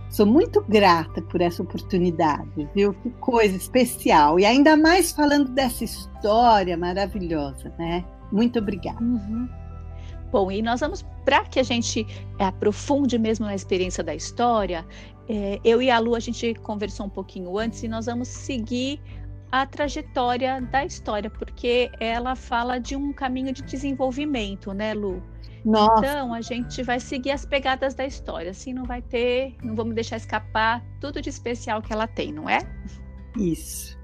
Sou 0.09 0.25
muito 0.25 0.63
grata 0.69 1.21
por 1.23 1.41
essa 1.41 1.61
oportunidade, 1.61 2.69
viu? 2.73 2.93
Que 2.93 3.09
coisa 3.09 3.57
especial. 3.57 4.39
E 4.39 4.45
ainda 4.45 4.77
mais 4.77 5.11
falando 5.11 5.49
dessa 5.51 5.83
história 5.83 6.77
maravilhosa, 6.77 7.73
né? 7.77 8.05
Muito 8.31 8.59
obrigada. 8.59 9.03
Uhum. 9.03 9.49
Bom, 10.33 10.51
e 10.51 10.63
nós 10.63 10.79
vamos, 10.79 11.03
para 11.23 11.45
que 11.45 11.59
a 11.59 11.63
gente 11.63 12.07
é, 12.39 12.45
aprofunde 12.45 13.19
mesmo 13.19 13.45
na 13.45 13.53
experiência 13.53 14.03
da 14.03 14.15
história, 14.15 14.83
é, 15.29 15.59
eu 15.63 15.79
e 15.79 15.91
a 15.91 15.99
Lu, 15.99 16.15
a 16.15 16.19
gente 16.19 16.55
conversou 16.55 17.05
um 17.05 17.09
pouquinho 17.09 17.55
antes 17.55 17.83
e 17.83 17.87
nós 17.87 18.07
vamos 18.07 18.29
seguir 18.29 18.99
a 19.51 19.67
trajetória 19.67 20.59
da 20.59 20.83
história, 20.83 21.29
porque 21.29 21.91
ela 21.99 22.35
fala 22.35 22.79
de 22.79 22.95
um 22.95 23.13
caminho 23.13 23.53
de 23.53 23.61
desenvolvimento, 23.61 24.73
né, 24.73 24.95
Lu? 24.95 25.21
Nossa. 25.63 25.99
Então 25.99 26.33
a 26.33 26.41
gente 26.41 26.81
vai 26.81 26.99
seguir 26.99 27.29
as 27.29 27.45
pegadas 27.45 27.93
da 27.93 28.03
história, 28.03 28.49
assim 28.49 28.73
não 28.73 28.85
vai 28.85 29.03
ter, 29.03 29.55
não 29.61 29.75
vamos 29.75 29.93
deixar 29.93 30.17
escapar 30.17 30.83
tudo 30.99 31.21
de 31.21 31.29
especial 31.29 31.79
que 31.79 31.93
ela 31.93 32.07
tem, 32.07 32.33
não 32.33 32.49
é? 32.49 32.57
Isso. 33.37 33.95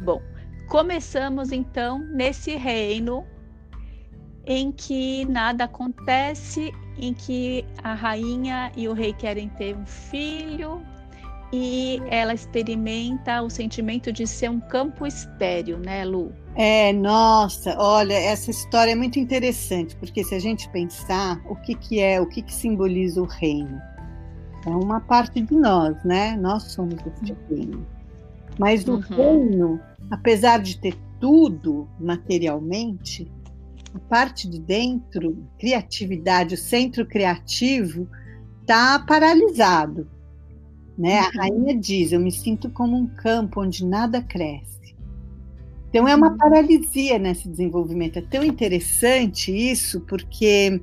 Bom, 0.00 0.22
começamos 0.66 1.52
então 1.52 1.98
nesse 1.98 2.56
reino 2.56 3.26
em 4.46 4.72
que 4.72 5.24
nada 5.26 5.64
acontece, 5.64 6.72
em 6.98 7.14
que 7.14 7.64
a 7.82 7.94
rainha 7.94 8.72
e 8.76 8.88
o 8.88 8.92
rei 8.92 9.12
querem 9.12 9.48
ter 9.50 9.76
um 9.76 9.86
filho 9.86 10.82
e 11.52 12.00
ela 12.08 12.32
experimenta 12.32 13.42
o 13.42 13.50
sentimento 13.50 14.10
de 14.10 14.26
ser 14.26 14.50
um 14.50 14.58
campo 14.58 15.06
estéreo, 15.06 15.78
né, 15.78 16.04
Lu? 16.04 16.32
É, 16.54 16.92
nossa, 16.92 17.76
olha, 17.78 18.14
essa 18.14 18.50
história 18.50 18.92
é 18.92 18.94
muito 18.94 19.18
interessante, 19.18 19.94
porque 19.96 20.24
se 20.24 20.34
a 20.34 20.38
gente 20.38 20.68
pensar 20.70 21.40
o 21.46 21.54
que, 21.54 21.74
que 21.74 22.00
é, 22.00 22.20
o 22.20 22.26
que, 22.26 22.40
que 22.40 22.52
simboliza 22.52 23.20
o 23.20 23.26
reino, 23.26 23.80
é 24.66 24.70
uma 24.70 25.00
parte 25.00 25.42
de 25.42 25.54
nós, 25.54 26.02
né? 26.04 26.36
Nós 26.36 26.64
somos 26.72 26.94
esse 26.94 27.36
reino. 27.50 27.86
Mas 28.58 28.86
o 28.86 28.94
uhum. 28.94 29.00
reino, 29.00 29.80
apesar 30.10 30.58
de 30.58 30.78
ter 30.78 30.94
tudo 31.20 31.88
materialmente, 31.98 33.30
a 33.94 33.98
parte 33.98 34.48
de 34.48 34.58
dentro, 34.58 35.36
criatividade, 35.58 36.54
o 36.54 36.58
centro 36.58 37.06
criativo, 37.06 38.08
está 38.62 38.98
paralisado. 38.98 40.08
Né? 40.96 41.18
A 41.18 41.24
uhum. 41.24 41.30
rainha 41.36 41.76
diz: 41.76 42.12
Eu 42.12 42.20
me 42.20 42.32
sinto 42.32 42.70
como 42.70 42.96
um 42.96 43.06
campo 43.06 43.60
onde 43.60 43.84
nada 43.84 44.22
cresce. 44.22 44.94
Então 45.88 46.08
é 46.08 46.14
uma 46.14 46.30
uhum. 46.30 46.38
paralisia 46.38 47.18
nesse 47.18 47.48
desenvolvimento. 47.48 48.18
É 48.18 48.22
tão 48.22 48.44
interessante 48.44 49.52
isso, 49.52 50.00
porque 50.00 50.80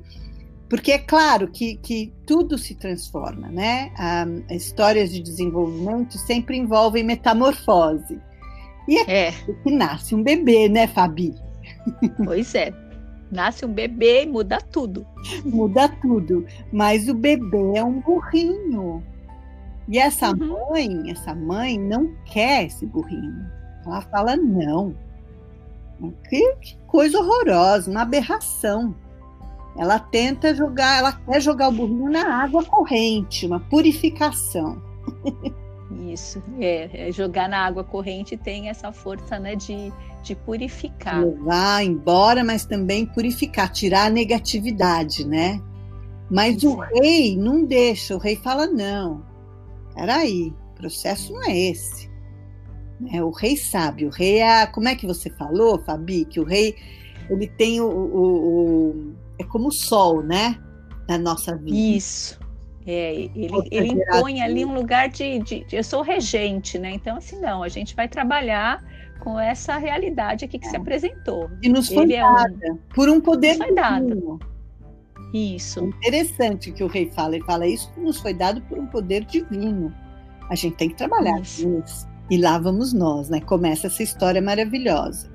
porque 0.68 0.92
é 0.92 0.98
claro 0.98 1.48
que, 1.48 1.74
que 1.78 2.12
tudo 2.24 2.56
se 2.56 2.76
transforma, 2.76 3.48
né? 3.48 3.90
Ah, 3.98 4.24
histórias 4.50 5.10
de 5.10 5.20
desenvolvimento 5.20 6.16
sempre 6.16 6.56
envolvem 6.56 7.02
metamorfose. 7.02 8.20
E 8.86 8.98
é, 8.98 9.28
é. 9.28 9.32
que 9.32 9.70
nasce 9.72 10.14
um 10.14 10.22
bebê, 10.22 10.68
né, 10.68 10.86
Fabi? 10.86 11.34
Pois 12.24 12.54
é 12.54 12.72
nasce 13.30 13.64
um 13.64 13.72
bebê 13.72 14.24
e 14.24 14.26
muda 14.26 14.60
tudo. 14.60 15.06
Muda 15.44 15.88
tudo. 15.88 16.46
Mas 16.72 17.08
o 17.08 17.14
bebê 17.14 17.76
é 17.76 17.84
um 17.84 18.00
burrinho. 18.00 19.02
E 19.88 19.98
essa 19.98 20.30
uhum. 20.30 20.70
mãe, 20.70 21.10
essa 21.10 21.34
mãe 21.34 21.78
não 21.78 22.14
quer 22.24 22.66
esse 22.66 22.86
burrinho. 22.86 23.46
Ela 23.84 24.00
fala 24.02 24.36
não. 24.36 24.94
Que, 26.28 26.54
que 26.56 26.76
coisa 26.86 27.18
horrorosa, 27.18 27.90
uma 27.90 28.02
aberração. 28.02 28.94
Ela 29.76 29.98
tenta 29.98 30.54
jogar, 30.54 30.98
ela 30.98 31.12
quer 31.12 31.40
jogar 31.40 31.68
o 31.68 31.72
burrinho 31.72 32.10
na 32.10 32.42
água 32.42 32.64
corrente, 32.64 33.46
uma 33.46 33.60
purificação. 33.60 34.82
Isso, 35.90 36.42
é, 36.60 37.08
é, 37.08 37.12
jogar 37.12 37.48
na 37.48 37.66
água 37.66 37.82
corrente 37.82 38.36
tem 38.36 38.68
essa 38.68 38.92
força 38.92 39.38
né, 39.40 39.56
de, 39.56 39.92
de 40.22 40.36
purificar. 40.36 41.24
Levar 41.24 41.84
embora, 41.84 42.44
mas 42.44 42.64
também 42.64 43.06
purificar, 43.06 43.70
tirar 43.72 44.06
a 44.06 44.10
negatividade, 44.10 45.26
né? 45.26 45.60
Mas 46.30 46.62
o 46.62 46.76
rei 46.76 47.36
não 47.36 47.64
deixa, 47.64 48.14
o 48.14 48.18
rei 48.18 48.36
fala: 48.36 48.68
não, 48.68 49.24
peraí, 49.94 50.54
o 50.72 50.74
processo 50.76 51.32
não 51.32 51.42
é 51.44 51.58
esse. 51.58 52.08
É, 53.12 53.22
o 53.22 53.30
rei 53.30 53.56
sabe, 53.56 54.06
o 54.06 54.10
rei 54.10 54.40
é. 54.40 54.66
Como 54.66 54.88
é 54.88 54.94
que 54.94 55.06
você 55.06 55.28
falou, 55.30 55.82
Fabi? 55.84 56.24
Que 56.24 56.38
o 56.38 56.44
rei 56.44 56.76
ele 57.28 57.48
tem 57.48 57.80
o, 57.80 57.88
o, 57.88 58.90
o 58.90 59.14
é 59.38 59.44
como 59.44 59.68
o 59.68 59.72
sol, 59.72 60.22
né? 60.22 60.56
Na 61.08 61.18
nossa 61.18 61.56
vida. 61.56 61.76
Isso. 61.76 62.38
É, 62.86 63.14
ele, 63.14 63.50
ele 63.70 63.88
impõe 63.88 64.40
ali 64.40 64.64
um 64.64 64.72
lugar 64.72 65.08
de, 65.08 65.38
de, 65.40 65.64
de, 65.64 65.76
Eu 65.76 65.84
sou 65.84 66.02
regente, 66.02 66.78
né? 66.78 66.90
Então, 66.92 67.16
assim, 67.16 67.38
não, 67.38 67.62
a 67.62 67.68
gente 67.68 67.94
vai 67.94 68.08
trabalhar 68.08 68.82
com 69.20 69.38
essa 69.38 69.76
realidade 69.76 70.44
aqui 70.44 70.58
que 70.58 70.66
é. 70.66 70.70
se 70.70 70.76
apresentou. 70.76 71.50
E 71.62 71.68
nos 71.68 71.88
foi 71.88 72.04
ele 72.04 72.16
dada 72.16 72.58
é 72.62 72.72
um, 72.72 72.76
por 72.94 73.08
um 73.08 73.20
poder 73.20 73.56
foi 73.56 73.74
dado. 73.74 74.38
Isso. 75.32 75.84
Interessante 75.84 76.72
que 76.72 76.82
o 76.82 76.88
rei 76.88 77.10
fala. 77.10 77.36
Ele 77.36 77.44
fala 77.44 77.66
isso 77.66 77.92
nos 77.96 78.18
foi 78.18 78.34
dado 78.34 78.60
por 78.62 78.78
um 78.78 78.86
poder 78.86 79.24
divino. 79.24 79.94
A 80.48 80.54
gente 80.54 80.76
tem 80.76 80.88
que 80.88 80.96
trabalhar 80.96 81.38
isso. 81.40 82.08
E 82.30 82.36
lá 82.36 82.58
vamos 82.58 82.92
nós, 82.92 83.28
né? 83.28 83.40
Começa 83.40 83.86
essa 83.86 84.02
história 84.02 84.40
maravilhosa. 84.40 85.30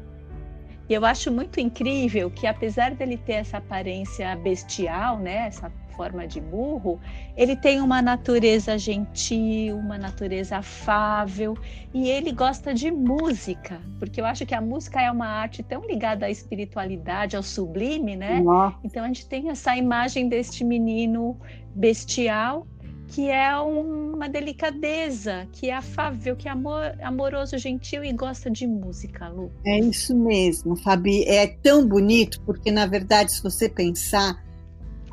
E 0.90 0.94
eu 0.94 1.06
acho 1.06 1.32
muito 1.32 1.60
incrível 1.60 2.30
que, 2.30 2.46
apesar 2.46 2.94
dele 2.94 3.18
ter 3.18 3.34
essa 3.34 3.58
aparência 3.58 4.36
bestial, 4.38 5.18
né? 5.20 5.48
Essa 5.48 5.72
forma 5.96 6.28
de 6.28 6.40
burro, 6.42 7.00
ele 7.36 7.56
tem 7.56 7.82
uma 7.82 8.02
natureza 8.02 8.78
gentil, 8.78 9.78
uma 9.78 9.98
natureza 9.98 10.58
afável 10.58 11.58
e 11.94 12.10
ele 12.10 12.32
gosta 12.32 12.74
de 12.74 12.92
música, 12.92 13.82
porque 14.00 14.20
eu 14.20 14.25
acho 14.25 14.46
que 14.46 14.54
a 14.54 14.62
música 14.62 15.02
é 15.02 15.10
uma 15.10 15.28
arte 15.28 15.64
tão 15.64 15.86
ligada 15.86 16.25
à 16.25 16.30
espiritualidade, 16.30 17.36
ao 17.36 17.44
sublime, 17.44 18.16
né? 18.16 18.42
Nossa. 18.42 18.78
Então 18.84 19.04
a 19.04 19.08
gente 19.08 19.28
tem 19.28 19.50
essa 19.50 19.75
imagem 19.75 20.28
deste 20.28 20.64
menino 20.64 21.38
bestial 21.74 22.68
que 23.08 23.30
é 23.30 23.56
uma 23.58 24.28
delicadeza, 24.28 25.48
que 25.52 25.70
é 25.70 25.75
afável, 25.75 26.36
que 26.36 26.48
é 26.48 26.52
amor, 26.52 26.96
amoroso, 27.02 27.58
gentil 27.58 28.04
e 28.04 28.12
gosta 28.12 28.50
de 28.50 28.66
música, 28.66 29.28
Lu. 29.30 29.52
É 29.66 29.80
isso 29.80 30.16
mesmo, 30.16 30.75
Fabi. 30.75 31.24
É 31.24 31.48
tão 31.48 31.88
bonito, 31.88 32.42
porque, 32.42 32.72
na 32.72 32.86
verdade, 32.86 33.32
se 33.32 33.44
você 33.44 33.70
pensar, 33.70 34.44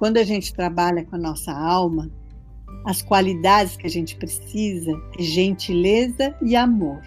quando 0.02 0.16
a 0.16 0.24
gente 0.24 0.52
trabalha 0.52 1.04
com 1.04 1.14
a 1.14 1.18
nossa 1.18 1.52
alma, 1.52 2.10
as 2.84 3.02
qualidades 3.02 3.76
que 3.76 3.86
a 3.86 3.88
gente 3.88 4.16
precisa 4.16 5.00
é 5.16 5.22
gentileza 5.22 6.34
e 6.42 6.56
amor. 6.56 7.00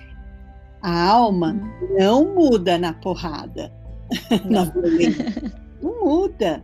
A 0.81 1.09
alma 1.09 1.59
não 1.99 2.33
muda 2.33 2.77
na 2.77 2.93
porrada, 2.93 3.69
não. 4.45 4.63
na 4.63 4.71
violência. 4.71 5.53
Não 5.83 6.05
muda. 6.05 6.63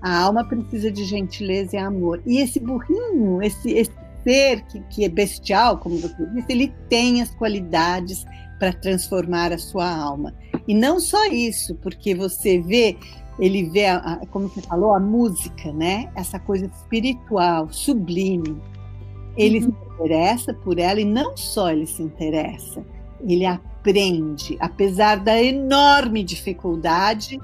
A 0.00 0.16
alma 0.16 0.44
precisa 0.44 0.92
de 0.92 1.02
gentileza 1.04 1.74
e 1.74 1.78
amor. 1.80 2.22
E 2.24 2.38
esse 2.38 2.60
burrinho, 2.60 3.42
esse, 3.42 3.72
esse 3.72 3.90
ser 4.22 4.62
que, 4.66 4.78
que 4.82 5.04
é 5.04 5.08
bestial, 5.08 5.78
como 5.78 5.98
você 5.98 6.24
disse, 6.34 6.52
ele 6.52 6.72
tem 6.88 7.20
as 7.20 7.34
qualidades 7.34 8.24
para 8.60 8.72
transformar 8.72 9.52
a 9.52 9.58
sua 9.58 9.92
alma. 9.92 10.32
E 10.68 10.72
não 10.72 11.00
só 11.00 11.26
isso, 11.26 11.74
porque 11.82 12.14
você 12.14 12.60
vê, 12.60 12.96
ele 13.38 13.68
vê, 13.70 13.86
a, 13.86 13.96
a, 13.96 14.26
como 14.26 14.48
você 14.48 14.62
falou, 14.62 14.94
a 14.94 15.00
música, 15.00 15.72
né? 15.72 16.10
Essa 16.14 16.38
coisa 16.38 16.66
espiritual, 16.66 17.68
sublime. 17.70 18.56
Ele 19.36 19.64
uhum. 19.64 19.72
se 19.72 19.94
interessa 19.94 20.54
por 20.54 20.78
ela 20.78 21.00
e 21.00 21.04
não 21.04 21.36
só 21.36 21.70
ele 21.70 21.86
se 21.86 22.02
interessa, 22.02 22.84
ele 23.20 23.44
aprende, 23.44 24.56
apesar 24.60 25.16
da 25.16 25.42
enorme 25.42 26.22
dificuldade 26.22 27.38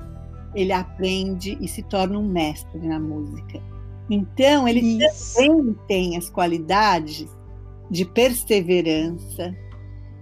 ele 0.54 0.72
aprende 0.72 1.56
e 1.60 1.68
se 1.68 1.82
torna 1.82 2.18
um 2.18 2.26
mestre 2.26 2.80
na 2.80 2.98
música. 2.98 3.60
Então, 4.08 4.66
ele 4.66 4.80
Isso. 4.80 5.34
também 5.36 5.76
tem 5.86 6.16
as 6.16 6.28
qualidades 6.28 7.28
de 7.90 8.04
perseverança, 8.04 9.54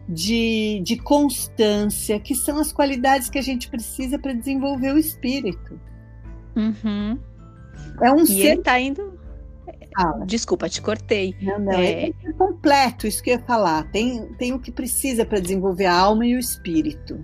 de, 0.09 0.81
de 0.83 0.97
constância, 0.97 2.19
que 2.19 2.35
são 2.35 2.59
as 2.59 2.73
qualidades 2.73 3.29
que 3.29 3.39
a 3.39 3.43
gente 3.43 3.69
precisa 3.69 4.19
para 4.19 4.33
desenvolver 4.33 4.93
o 4.95 4.99
espírito. 4.99 5.79
Uhum. 6.57 7.19
É 8.01 8.11
um 8.11 8.23
e 8.23 8.27
ser... 8.27 8.35
ele 8.35 8.61
está 8.61 8.81
indo. 8.81 9.19
Fala. 9.95 10.25
Desculpa, 10.25 10.69
te 10.69 10.81
cortei. 10.81 11.35
Não, 11.43 11.59
não, 11.59 11.73
é... 11.73 12.09
é 12.09 12.33
completo, 12.39 13.07
isso 13.07 13.23
que 13.23 13.31
eu 13.31 13.35
ia 13.35 13.45
falar. 13.45 13.91
Tem, 13.91 14.33
tem 14.35 14.53
o 14.53 14.59
que 14.59 14.73
precisa 14.73 15.27
para 15.27 15.41
desenvolver 15.41 15.87
a 15.87 15.95
alma 15.95 16.25
e 16.27 16.35
o 16.35 16.39
espírito. 16.39 17.23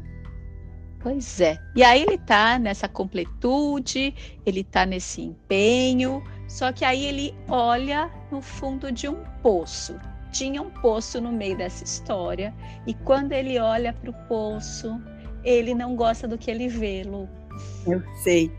Pois 1.00 1.40
é. 1.40 1.58
E 1.76 1.82
aí 1.82 2.02
ele 2.02 2.18
tá 2.18 2.58
nessa 2.58 2.88
completude, 2.88 4.14
ele 4.44 4.64
tá 4.64 4.86
nesse 4.86 5.20
empenho, 5.20 6.22
só 6.48 6.72
que 6.72 6.84
aí 6.84 7.04
ele 7.04 7.34
olha 7.46 8.10
no 8.30 8.40
fundo 8.40 8.90
de 8.90 9.08
um 9.08 9.22
poço. 9.42 9.94
Tinha 10.34 10.60
um 10.60 10.68
poço 10.68 11.20
no 11.20 11.30
meio 11.30 11.56
dessa 11.56 11.84
história, 11.84 12.52
e 12.84 12.92
quando 12.92 13.30
ele 13.30 13.56
olha 13.60 13.92
para 13.92 14.10
o 14.10 14.14
poço, 14.26 15.00
ele 15.44 15.74
não 15.74 15.94
gosta 15.94 16.26
do 16.26 16.36
que 16.36 16.50
ele 16.50 16.66
vê, 16.66 17.04
Lu. 17.04 17.28
Eu 17.86 18.02
sei. 18.24 18.50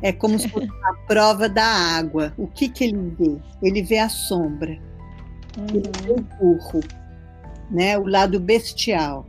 É 0.00 0.10
como 0.10 0.38
se 0.38 0.48
fosse 0.48 0.66
a 0.66 0.94
prova 1.06 1.46
da 1.46 1.66
água. 1.66 2.32
O 2.38 2.46
que, 2.46 2.70
que 2.70 2.84
ele 2.84 3.14
vê? 3.18 3.36
Ele 3.62 3.82
vê 3.82 3.98
a 3.98 4.08
sombra. 4.08 4.78
Uhum. 5.58 5.66
Ele 5.68 5.90
vê 6.02 6.12
o 6.12 6.20
burro, 6.38 6.80
né? 7.70 7.98
o 7.98 8.06
lado 8.06 8.40
bestial. 8.40 9.26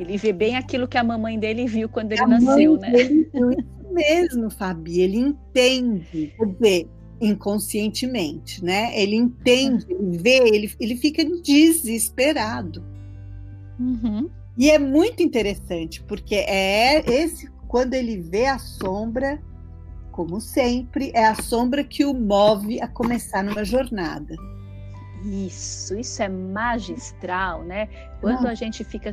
Ele 0.00 0.16
vê 0.16 0.32
bem 0.32 0.56
aquilo 0.56 0.88
que 0.88 0.98
a 0.98 1.04
mamãe 1.04 1.38
dele 1.38 1.66
viu 1.68 1.88
quando 1.88 2.10
ele 2.10 2.22
a 2.22 2.26
nasceu, 2.26 2.76
né? 2.78 2.90
Dele 2.90 3.30
isso 3.32 3.92
mesmo, 3.92 4.50
Fabi. 4.50 5.02
Ele 5.02 5.18
entende, 5.18 6.34
quer 6.36 6.46
dizer, 6.46 6.88
inconscientemente, 7.22 8.64
né? 8.64 8.90
Ele 9.00 9.14
entende, 9.14 9.86
ele 9.88 10.18
vê, 10.18 10.38
ele, 10.48 10.74
ele 10.80 10.96
fica 10.96 11.24
desesperado. 11.24 12.84
Uhum. 13.78 14.28
E 14.58 14.70
é 14.70 14.78
muito 14.78 15.22
interessante, 15.22 16.02
porque 16.02 16.34
é 16.34 16.98
esse 17.10 17.48
quando 17.68 17.94
ele 17.94 18.20
vê 18.20 18.46
a 18.46 18.58
sombra, 18.58 19.40
como 20.10 20.40
sempre, 20.40 21.12
é 21.14 21.24
a 21.24 21.34
sombra 21.36 21.84
que 21.84 22.04
o 22.04 22.12
move 22.12 22.80
a 22.80 22.88
começar 22.88 23.42
numa 23.42 23.64
jornada. 23.64 24.34
Isso, 25.24 25.96
isso 25.96 26.20
é 26.20 26.28
magistral, 26.28 27.62
né? 27.62 27.88
Quando 28.20 28.46
a 28.48 28.54
gente 28.54 28.82
fica. 28.82 29.10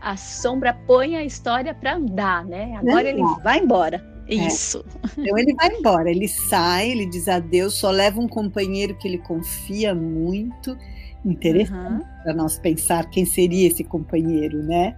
A 0.00 0.16
sombra 0.16 0.74
põe 0.74 1.16
a 1.16 1.24
história 1.24 1.72
para 1.72 1.94
andar, 1.94 2.44
né? 2.44 2.74
Agora 2.76 3.08
ele 3.08 3.22
vai 3.42 3.60
embora. 3.60 4.11
É. 4.38 4.46
Isso. 4.46 4.84
É. 5.16 5.20
Então 5.20 5.38
ele 5.38 5.54
vai 5.54 5.68
embora, 5.68 6.10
ele 6.10 6.28
sai, 6.28 6.90
ele 6.90 7.06
diz 7.06 7.28
adeus, 7.28 7.74
só 7.74 7.90
leva 7.90 8.20
um 8.20 8.28
companheiro 8.28 8.96
que 8.96 9.06
ele 9.06 9.18
confia 9.18 9.94
muito. 9.94 10.76
Interessante 11.24 12.02
uhum. 12.02 12.22
para 12.24 12.34
nós 12.34 12.58
pensar 12.58 13.08
quem 13.08 13.24
seria 13.24 13.68
esse 13.68 13.84
companheiro, 13.84 14.60
né? 14.64 14.96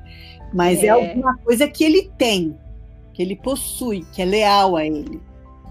Mas 0.54 0.82
é. 0.82 0.86
é 0.86 0.88
alguma 0.90 1.36
coisa 1.38 1.68
que 1.68 1.84
ele 1.84 2.10
tem, 2.16 2.56
que 3.12 3.20
ele 3.20 3.36
possui, 3.36 4.06
que 4.12 4.22
é 4.22 4.24
leal 4.24 4.76
a 4.76 4.86
ele. 4.86 5.20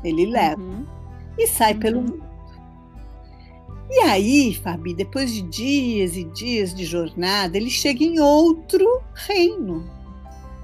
Ele 0.04 0.28
leva 0.28 0.62
uhum. 0.62 0.86
e 1.38 1.48
sai 1.48 1.74
uhum. 1.74 1.80
pelo 1.80 2.02
mundo. 2.02 2.24
E 3.90 4.00
aí, 4.00 4.54
Fabi, 4.56 4.94
depois 4.94 5.32
de 5.32 5.42
dias 5.44 6.16
e 6.16 6.24
dias 6.24 6.74
de 6.74 6.86
jornada, 6.86 7.58
ele 7.58 7.70
chega 7.70 8.04
em 8.04 8.20
outro 8.20 9.02
reino. 9.14 9.90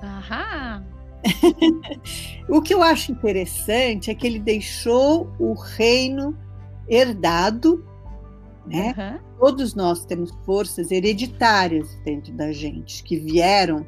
Aham. 0.01 0.83
o 2.47 2.61
que 2.61 2.73
eu 2.73 2.81
acho 2.81 3.11
interessante 3.11 4.09
é 4.09 4.15
que 4.15 4.25
ele 4.25 4.39
deixou 4.39 5.31
o 5.39 5.53
reino 5.53 6.37
herdado, 6.87 7.85
né? 8.65 8.93
Uhum. 8.97 9.29
Todos 9.39 9.75
nós 9.75 10.05
temos 10.05 10.31
forças 10.45 10.91
hereditárias 10.91 11.95
dentro 12.03 12.33
da 12.33 12.51
gente, 12.51 13.03
que 13.03 13.17
vieram 13.17 13.85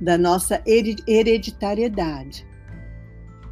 da 0.00 0.18
nossa 0.18 0.62
hereditariedade. 0.66 2.46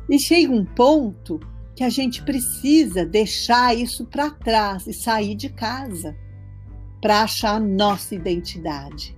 E 0.08 0.18
chega 0.18 0.52
um 0.52 0.64
ponto 0.64 1.40
que 1.74 1.84
a 1.84 1.88
gente 1.88 2.22
precisa 2.22 3.06
deixar 3.06 3.74
isso 3.76 4.04
para 4.06 4.30
trás 4.30 4.86
e 4.86 4.92
sair 4.92 5.34
de 5.34 5.48
casa 5.48 6.16
para 7.00 7.22
achar 7.22 7.56
a 7.56 7.60
nossa 7.60 8.14
identidade, 8.14 9.16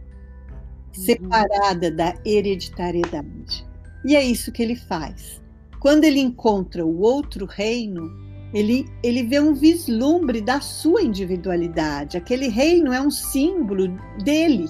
uhum. 0.96 1.02
separada 1.02 1.90
da 1.90 2.14
hereditariedade. 2.24 3.71
E 4.04 4.16
é 4.16 4.22
isso 4.22 4.52
que 4.52 4.62
ele 4.62 4.76
faz. 4.76 5.40
Quando 5.80 6.04
ele 6.04 6.20
encontra 6.20 6.84
o 6.84 7.00
outro 7.00 7.46
reino, 7.46 8.10
ele, 8.54 8.86
ele 9.02 9.22
vê 9.22 9.40
um 9.40 9.54
vislumbre 9.54 10.40
da 10.40 10.60
sua 10.60 11.02
individualidade. 11.02 12.16
Aquele 12.16 12.48
reino 12.48 12.92
é 12.92 13.00
um 13.00 13.10
símbolo 13.10 13.88
dele. 14.22 14.68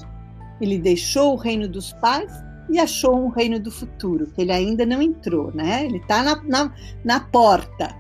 Ele 0.61 0.79
deixou 0.79 1.35
o 1.35 1.37
reino 1.37 1.69
dos 1.69 1.93
pais 1.95 2.33
e 2.71 2.79
achou 2.79 3.17
um 3.17 3.29
reino 3.29 3.59
do 3.59 3.71
futuro, 3.71 4.27
que 4.33 4.41
ele 4.41 4.53
ainda 4.53 4.87
não 4.87 5.03
entrou, 5.03 5.53
né? 5.53 5.85
Ele 5.85 5.99
está 5.99 6.23
na, 6.23 6.43
na, 6.45 6.75
na, 7.05 7.21
porta. 7.21 7.95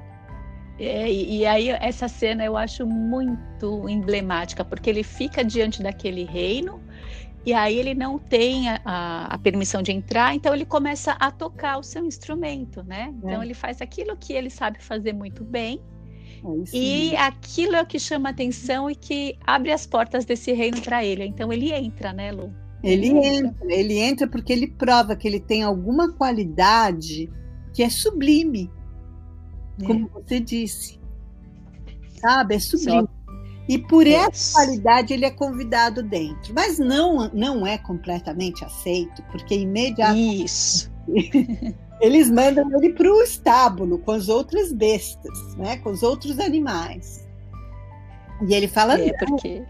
É, 0.78 1.10
e 1.10 1.44
aí 1.44 1.68
essa 1.68 2.08
cena 2.08 2.44
eu 2.44 2.56
acho 2.56 2.86
muito 2.86 3.88
emblemática, 3.88 4.64
porque 4.64 4.88
ele 4.88 5.02
fica 5.02 5.44
diante 5.44 5.82
daquele 5.82 6.24
reino 6.24 6.80
e 7.44 7.52
aí 7.52 7.76
ele 7.76 7.94
não 7.94 8.18
tem 8.18 8.68
a, 8.68 8.80
a, 8.84 9.34
a 9.34 9.38
permissão 9.38 9.82
de 9.82 9.90
entrar, 9.90 10.34
então 10.34 10.54
ele 10.54 10.64
começa 10.64 11.12
a 11.12 11.30
tocar 11.30 11.78
o 11.78 11.82
seu 11.82 12.04
instrumento, 12.04 12.82
né? 12.84 13.12
Então 13.18 13.42
é. 13.42 13.44
ele 13.44 13.54
faz 13.54 13.80
aquilo 13.80 14.16
que 14.16 14.32
ele 14.32 14.48
sabe 14.48 14.82
fazer 14.82 15.12
muito 15.12 15.42
bem. 15.42 15.80
É 16.44 16.76
e 16.76 17.16
aquilo 17.16 17.76
é 17.76 17.82
o 17.82 17.86
que 17.86 17.98
chama 17.98 18.30
atenção 18.30 18.90
e 18.90 18.94
que 18.94 19.38
abre 19.46 19.72
as 19.72 19.86
portas 19.86 20.24
desse 20.24 20.52
reino 20.52 20.80
para 20.80 21.04
ele. 21.04 21.24
Então 21.24 21.52
ele 21.52 21.72
entra, 21.72 22.12
né, 22.12 22.32
Lu? 22.32 22.52
Ele 22.82 23.08
entra, 23.08 23.72
ele 23.72 23.98
entra 23.98 24.26
porque 24.26 24.52
ele 24.52 24.66
prova 24.66 25.14
que 25.14 25.26
ele 25.26 25.38
tem 25.38 25.62
alguma 25.62 26.12
qualidade 26.12 27.30
que 27.72 27.82
é 27.82 27.88
sublime, 27.88 28.70
é. 29.80 29.86
como 29.86 30.08
você 30.08 30.40
disse. 30.40 31.00
Sabe? 32.20 32.56
É 32.56 32.58
sublime. 32.58 33.02
Só... 33.02 33.21
E 33.72 33.78
por 33.78 34.06
yes. 34.06 34.18
essa 34.28 34.52
qualidade 34.52 35.14
ele 35.14 35.24
é 35.24 35.30
convidado 35.30 36.02
dentro, 36.02 36.52
mas 36.54 36.78
não 36.78 37.30
não 37.32 37.66
é 37.66 37.78
completamente 37.78 38.62
aceito, 38.62 39.22
porque 39.32 39.54
imediatamente 39.54 40.44
Isso. 40.44 40.92
eles 41.98 42.30
mandam 42.30 42.70
ele 42.76 42.92
para 42.92 43.10
o 43.10 43.22
estábulo 43.22 43.98
com 43.98 44.10
as 44.10 44.28
outras 44.28 44.74
bestas, 44.74 45.56
né, 45.56 45.78
com 45.78 45.88
os 45.88 46.02
outros 46.02 46.38
animais. 46.38 47.26
E 48.46 48.52
ele 48.52 48.68
fala 48.68 49.00
é, 49.00 49.10
porque 49.24 49.64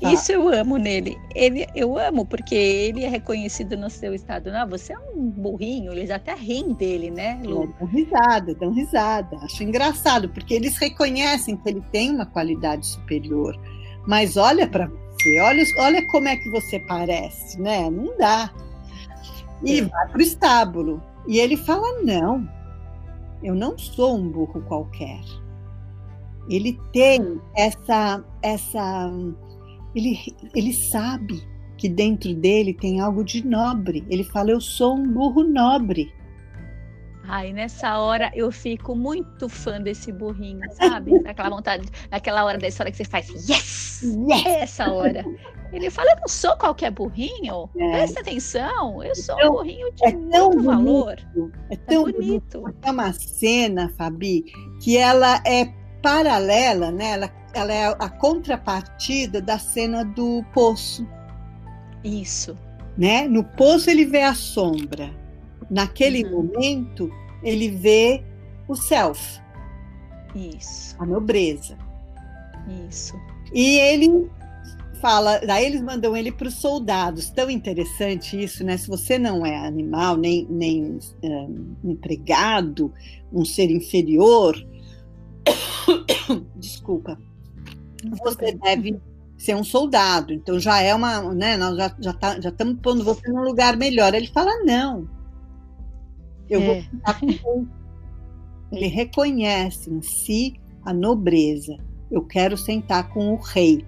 Tá. 0.00 0.12
Isso 0.12 0.30
eu 0.30 0.48
amo 0.48 0.76
nele. 0.76 1.18
Ele, 1.34 1.66
eu 1.74 1.98
amo 1.98 2.24
porque 2.24 2.54
ele 2.54 3.04
é 3.04 3.08
reconhecido 3.08 3.76
no 3.76 3.90
seu 3.90 4.14
estado. 4.14 4.50
Não, 4.52 4.68
você 4.68 4.92
é 4.92 4.98
um 4.98 5.28
burrinho. 5.28 5.92
Eles 5.92 6.10
até 6.10 6.34
riem 6.34 6.72
dele, 6.72 7.10
né, 7.10 7.40
Lu? 7.44 7.64
É, 7.64 7.66
dão 7.66 7.88
risada, 7.88 8.54
dão 8.54 8.72
risada. 8.72 9.36
Acho 9.38 9.64
engraçado 9.64 10.28
porque 10.28 10.54
eles 10.54 10.76
reconhecem 10.76 11.56
que 11.56 11.68
ele 11.68 11.82
tem 11.90 12.10
uma 12.14 12.26
qualidade 12.26 12.86
superior. 12.86 13.58
Mas 14.06 14.36
olha 14.36 14.68
para 14.68 14.86
você, 14.86 15.40
olha, 15.40 15.64
olha 15.78 16.06
como 16.06 16.28
é 16.28 16.36
que 16.36 16.48
você 16.50 16.78
parece, 16.78 17.60
né? 17.60 17.90
Não 17.90 18.16
dá. 18.16 18.52
E 19.64 19.80
é. 19.80 19.82
vai 19.82 20.08
para 20.08 20.18
o 20.18 20.22
estábulo. 20.22 21.02
E 21.26 21.40
ele 21.40 21.56
fala: 21.56 22.02
não, 22.04 22.48
eu 23.42 23.54
não 23.54 23.76
sou 23.76 24.16
um 24.16 24.28
burro 24.28 24.62
qualquer. 24.62 25.20
Ele 26.48 26.78
tem 26.92 27.40
essa 27.54 28.24
essa 28.40 29.10
ele 29.98 30.18
ele 30.54 30.72
sabe 30.72 31.42
que 31.76 31.88
dentro 31.88 32.34
dele 32.34 32.74
tem 32.74 33.00
algo 33.00 33.24
de 33.24 33.46
nobre. 33.46 34.04
Ele 34.08 34.24
fala: 34.24 34.50
"Eu 34.50 34.60
sou 34.60 34.96
um 34.96 35.06
burro 35.12 35.44
nobre". 35.44 36.12
Ai, 37.30 37.52
nessa 37.52 37.98
hora 37.98 38.32
eu 38.34 38.50
fico 38.50 38.96
muito 38.96 39.50
fã 39.50 39.80
desse 39.80 40.10
burrinho, 40.10 40.62
sabe? 40.72 41.14
Aquela 41.26 41.50
vontade, 41.50 41.86
naquela 42.10 42.42
hora 42.44 42.56
da 42.56 42.68
história 42.68 42.90
que 42.90 42.96
você 42.96 43.04
faz 43.04 43.28
yes! 43.48 44.02
yes! 44.02 44.46
Essa 44.46 44.90
hora. 44.90 45.24
Ele 45.70 45.90
fala, 45.90 46.12
eu 46.12 46.20
não 46.20 46.28
sou 46.28 46.56
qualquer 46.56 46.90
burrinho. 46.90 47.68
É. 47.76 47.90
Presta 47.90 48.20
atenção, 48.20 49.04
eu 49.04 49.14
sou 49.14 49.36
um 49.36 49.50
burrinho 49.50 49.92
de 49.92 50.06
é 50.06 50.12
muito 50.12 50.32
bonito, 50.32 50.64
valor. 50.64 51.16
É, 51.68 51.74
é 51.74 51.76
tão 51.76 52.08
é 52.08 52.12
bonito. 52.12 52.60
bonito. 52.62 52.78
É 52.82 52.90
uma 52.90 53.12
cena, 53.12 53.92
Fabi, 53.98 54.44
que 54.82 54.96
ela 54.96 55.42
é 55.46 55.66
paralela, 56.02 56.90
né? 56.90 57.10
Ela, 57.10 57.30
ela 57.52 57.72
é 57.72 57.86
a 57.98 58.08
contrapartida 58.08 59.40
da 59.40 59.58
cena 59.58 60.04
do 60.04 60.44
poço. 60.52 61.06
Isso. 62.04 62.56
Né? 62.96 63.28
No 63.28 63.44
poço 63.44 63.90
ele 63.90 64.04
vê 64.04 64.22
a 64.22 64.34
sombra. 64.34 65.10
Naquele 65.70 66.24
uhum. 66.24 66.44
momento, 66.44 67.10
ele 67.42 67.70
vê 67.70 68.24
o 68.66 68.74
self. 68.74 69.40
Isso. 70.34 70.96
A 70.98 71.06
nobreza. 71.06 71.76
Isso. 72.88 73.14
E 73.52 73.78
ele 73.78 74.28
fala, 75.00 75.38
daí 75.38 75.66
eles 75.66 75.80
mandam 75.80 76.16
ele 76.16 76.32
para 76.32 76.48
os 76.48 76.54
soldados. 76.54 77.30
Tão 77.30 77.50
interessante 77.50 78.42
isso, 78.42 78.64
né? 78.64 78.76
Se 78.76 78.88
você 78.88 79.18
não 79.18 79.44
é 79.44 79.56
animal, 79.56 80.16
nem, 80.16 80.46
nem 80.50 80.98
um, 81.22 81.76
empregado, 81.84 82.92
um 83.32 83.44
ser 83.44 83.70
inferior, 83.70 84.56
desculpa, 86.56 87.18
você 88.04 88.52
deve 88.52 89.00
ser 89.36 89.54
um 89.54 89.64
soldado. 89.64 90.32
Então 90.32 90.58
já 90.58 90.80
é 90.80 90.94
uma, 90.94 91.32
né? 91.34 91.56
Nós 91.56 91.76
já 91.76 91.94
já 91.98 92.12
tá, 92.12 92.40
já 92.40 92.50
estamos 92.50 92.78
pondo 92.80 93.04
você 93.04 93.30
num 93.30 93.42
lugar 93.42 93.76
melhor. 93.76 94.14
Ele 94.14 94.26
fala 94.26 94.64
não. 94.64 95.08
Eu 96.48 96.60
é. 96.60 96.66
vou 96.66 96.82
ficar 96.82 97.20
com 97.20 97.28
ele. 97.30 97.68
Ele 98.70 98.86
reconhece 98.86 99.90
em 99.90 100.02
si 100.02 100.60
a 100.84 100.92
nobreza. 100.92 101.76
Eu 102.10 102.24
quero 102.24 102.56
sentar 102.56 103.08
com 103.10 103.34
o 103.34 103.36
rei. 103.36 103.84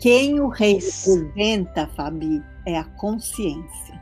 Quem 0.00 0.40
o 0.40 0.48
rei 0.48 0.74
representa, 0.74 1.88
Fabi, 1.96 2.42
é 2.66 2.78
a 2.78 2.84
consciência. 2.84 4.00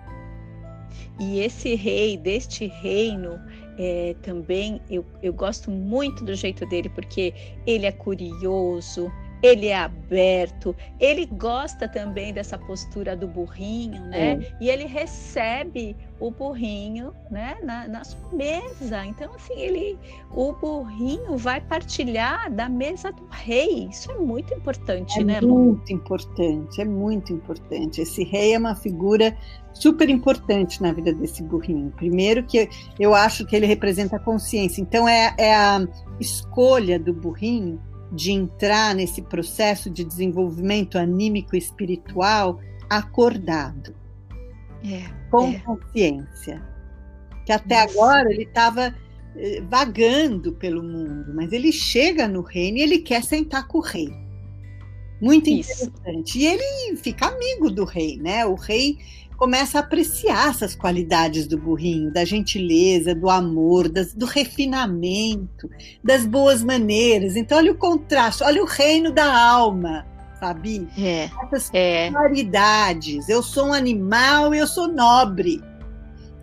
E 1.18 1.40
esse 1.40 1.74
rei, 1.74 2.16
deste 2.16 2.66
reino, 2.66 3.38
é, 3.78 4.16
também 4.22 4.80
eu, 4.88 5.04
eu 5.22 5.32
gosto 5.32 5.70
muito 5.70 6.24
do 6.24 6.34
jeito 6.34 6.64
dele, 6.66 6.88
porque 6.88 7.34
ele 7.66 7.84
é 7.84 7.92
curioso, 7.92 9.12
ele 9.42 9.68
é 9.68 9.76
aberto, 9.76 10.74
ele 10.98 11.26
gosta 11.26 11.88
também 11.88 12.32
dessa 12.32 12.58
postura 12.58 13.16
do 13.16 13.26
burrinho, 13.26 14.02
né? 14.06 14.32
É. 14.32 14.52
E 14.60 14.68
ele 14.68 14.84
recebe 14.84 15.96
o 16.18 16.30
burrinho, 16.30 17.14
né, 17.30 17.56
na, 17.62 17.88
na 17.88 18.04
sua 18.04 18.28
mesa. 18.30 19.06
Então, 19.06 19.34
assim, 19.34 19.54
ele, 19.58 19.98
o 20.30 20.52
burrinho 20.52 21.38
vai 21.38 21.62
partilhar 21.62 22.52
da 22.52 22.68
mesa 22.68 23.10
do 23.10 23.26
rei. 23.30 23.88
Isso 23.90 24.12
é 24.12 24.18
muito 24.18 24.52
importante, 24.52 25.18
é 25.18 25.24
né, 25.24 25.40
Lu? 25.40 25.58
Muito 25.58 25.92
importante, 25.92 26.80
é 26.80 26.84
muito 26.84 27.32
importante. 27.32 28.02
Esse 28.02 28.22
rei 28.22 28.54
é 28.54 28.58
uma 28.58 28.74
figura 28.74 29.34
super 29.72 30.10
importante 30.10 30.82
na 30.82 30.92
vida 30.92 31.12
desse 31.14 31.42
burrinho. 31.42 31.90
Primeiro 31.96 32.44
que 32.44 32.68
eu 32.98 33.14
acho 33.14 33.46
que 33.46 33.56
ele 33.56 33.66
representa 33.66 34.16
a 34.16 34.20
consciência. 34.20 34.82
Então, 34.82 35.08
é, 35.08 35.34
é 35.38 35.54
a 35.54 35.80
escolha 36.20 36.98
do 36.98 37.14
burrinho 37.14 37.80
de 38.12 38.32
entrar 38.32 38.94
nesse 38.94 39.22
processo 39.22 39.88
de 39.88 40.04
desenvolvimento 40.04 40.98
anímico 40.98 41.54
e 41.54 41.58
espiritual 41.58 42.60
acordado, 42.88 43.94
é, 44.84 45.04
com 45.30 45.50
é. 45.50 45.58
consciência. 45.60 46.62
Que 47.46 47.52
até 47.52 47.82
Nossa. 47.82 47.92
agora 47.92 48.32
ele 48.32 48.42
estava 48.42 48.94
eh, 49.36 49.62
vagando 49.68 50.52
pelo 50.52 50.82
mundo, 50.82 51.32
mas 51.34 51.52
ele 51.52 51.72
chega 51.72 52.26
no 52.26 52.42
reino 52.42 52.78
e 52.78 52.82
ele 52.82 52.98
quer 52.98 53.22
sentar 53.22 53.66
com 53.66 53.78
o 53.78 53.82
rei. 53.82 54.08
Muito 55.20 55.50
interessante. 55.50 56.28
Isso. 56.28 56.38
E 56.38 56.46
ele 56.46 56.96
fica 56.96 57.26
amigo 57.26 57.70
do 57.70 57.84
rei, 57.84 58.16
né? 58.16 58.44
O 58.46 58.54
rei 58.54 58.98
começa 59.40 59.78
a 59.78 59.80
apreciar 59.80 60.50
essas 60.50 60.76
qualidades 60.76 61.46
do 61.46 61.56
burrinho, 61.56 62.12
da 62.12 62.26
gentileza, 62.26 63.14
do 63.14 63.30
amor, 63.30 63.88
das, 63.88 64.12
do 64.12 64.26
refinamento, 64.26 65.66
das 66.04 66.26
boas 66.26 66.62
maneiras. 66.62 67.36
Então, 67.36 67.56
olha 67.56 67.72
o 67.72 67.74
contraste, 67.74 68.44
olha 68.44 68.62
o 68.62 68.66
reino 68.66 69.10
da 69.10 69.34
alma, 69.34 70.06
sabe? 70.38 70.86
É, 70.98 71.30
Essas 71.42 71.70
é. 71.72 72.10
qualidades. 72.10 73.30
Eu 73.30 73.42
sou 73.42 73.68
um 73.68 73.72
animal 73.72 74.52
eu 74.52 74.66
sou 74.66 74.86
nobre. 74.86 75.64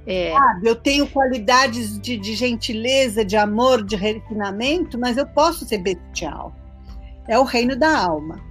É. 0.08 0.34
Sabe? 0.34 0.68
Eu 0.68 0.76
tenho 0.76 1.06
qualidades 1.06 2.02
de, 2.02 2.18
de 2.18 2.34
gentileza, 2.34 3.24
de 3.24 3.38
amor, 3.38 3.84
de 3.84 3.96
refinamento, 3.96 4.98
mas 4.98 5.18
eu 5.18 5.28
posso 5.28 5.66
ser 5.66 5.78
bestial. 5.78 6.52
É 7.28 7.38
o 7.38 7.44
reino 7.44 7.76
da 7.76 7.96
alma. 7.96 8.42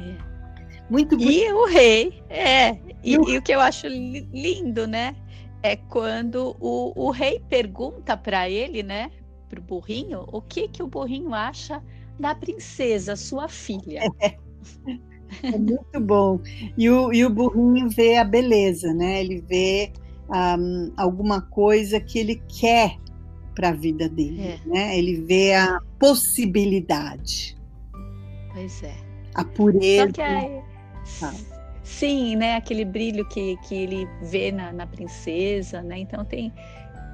É. 0.00 0.27
Muito 0.90 1.16
bonito. 1.16 1.32
E 1.32 1.52
o 1.52 1.66
rei, 1.66 2.22
é, 2.28 2.72
e, 3.02 3.14
e, 3.14 3.38
o 3.38 3.42
que 3.42 3.52
eu 3.52 3.60
acho 3.60 3.86
lindo, 3.86 4.86
né? 4.86 5.14
É 5.62 5.76
quando 5.76 6.56
o, 6.60 6.92
o 6.94 7.10
rei 7.10 7.40
pergunta 7.48 8.16
para 8.16 8.48
ele, 8.48 8.82
né? 8.82 9.10
Para 9.48 9.60
o 9.60 9.62
burrinho, 9.62 10.24
o 10.32 10.40
que, 10.40 10.68
que 10.68 10.82
o 10.82 10.86
burrinho 10.86 11.34
acha 11.34 11.82
da 12.18 12.34
princesa, 12.34 13.16
sua 13.16 13.48
filha. 13.48 14.02
É, 14.20 14.36
é 15.42 15.58
muito 15.58 16.00
bom. 16.00 16.40
E 16.76 16.88
o, 16.90 17.12
e 17.12 17.24
o 17.24 17.30
burrinho 17.30 17.88
vê 17.88 18.16
a 18.16 18.24
beleza, 18.24 18.92
né? 18.92 19.20
Ele 19.20 19.40
vê 19.40 19.92
um, 20.28 20.92
alguma 20.96 21.40
coisa 21.42 22.00
que 22.00 22.18
ele 22.18 22.42
quer 22.48 22.96
para 23.54 23.70
a 23.70 23.72
vida 23.72 24.08
dele, 24.08 24.40
é. 24.40 24.60
né? 24.66 24.98
Ele 24.98 25.20
vê 25.22 25.54
a 25.54 25.80
possibilidade. 25.98 27.56
Pois 28.52 28.82
é. 28.82 28.94
A 29.34 29.44
pureza. 29.44 30.06
Só 30.06 30.12
que 30.12 30.22
aí, 30.22 30.62
Sim, 31.82 32.36
né? 32.36 32.56
Aquele 32.56 32.84
brilho 32.84 33.26
que, 33.28 33.56
que 33.66 33.74
ele 33.74 34.08
vê 34.22 34.52
na, 34.52 34.72
na 34.72 34.86
princesa, 34.86 35.82
né? 35.82 35.98
Então 35.98 36.24
tem 36.24 36.52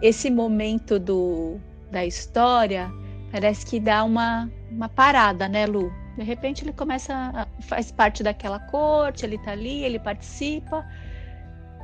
esse 0.03 0.31
momento 0.31 0.99
do, 0.99 1.59
da 1.91 2.05
história, 2.05 2.91
parece 3.31 3.65
que 3.65 3.79
dá 3.79 4.03
uma, 4.05 4.51
uma 4.71 4.89
parada, 4.89 5.49
né, 5.49 5.65
Lu? 5.65 5.93
De 6.17 6.23
repente 6.23 6.65
ele 6.65 6.73
começa, 6.73 7.15
a, 7.15 7.47
faz 7.63 7.91
parte 7.91 8.23
daquela 8.23 8.59
corte, 8.59 9.25
ele 9.25 9.39
tá 9.39 9.53
ali, 9.53 9.83
ele 9.85 9.99
participa, 9.99 10.85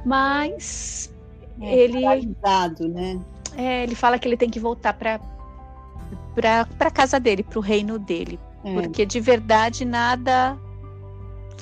mas 0.05 1.13
é, 1.61 1.75
ele. 1.75 2.05
né? 2.89 3.21
É, 3.57 3.83
ele 3.85 3.95
fala 3.95 4.19
que 4.19 4.27
ele 4.27 4.37
tem 4.37 4.51
que 4.51 4.61
voltar 4.61 4.95
para 4.95 5.21
para 6.35 6.91
casa 6.91 7.21
dele, 7.21 7.43
para 7.43 7.59
o 7.59 7.63
reino 7.63 7.99
dele, 7.99 8.39
é. 8.65 8.75
porque 8.75 9.05
de 9.05 9.21
verdade 9.21 9.85
nada 9.85 10.59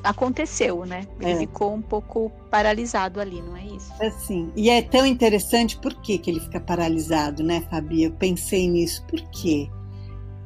aconteceu, 0.02 0.84
né? 0.84 1.06
Ele 1.20 1.30
é. 1.30 1.38
ficou 1.38 1.74
um 1.74 1.82
pouco 1.82 2.30
paralisado 2.50 3.20
ali, 3.20 3.40
não 3.42 3.56
é 3.56 3.64
isso? 3.64 3.92
Assim, 4.00 4.50
e 4.56 4.70
é 4.70 4.82
tão 4.82 5.06
interessante 5.06 5.78
por 5.78 5.94
que, 5.94 6.18
que 6.18 6.30
ele 6.30 6.40
fica 6.40 6.60
paralisado, 6.60 7.42
né, 7.42 7.62
Fabi? 7.70 8.04
Eu 8.04 8.12
pensei 8.12 8.68
nisso, 8.68 9.04
por 9.06 9.20
quê? 9.30 9.68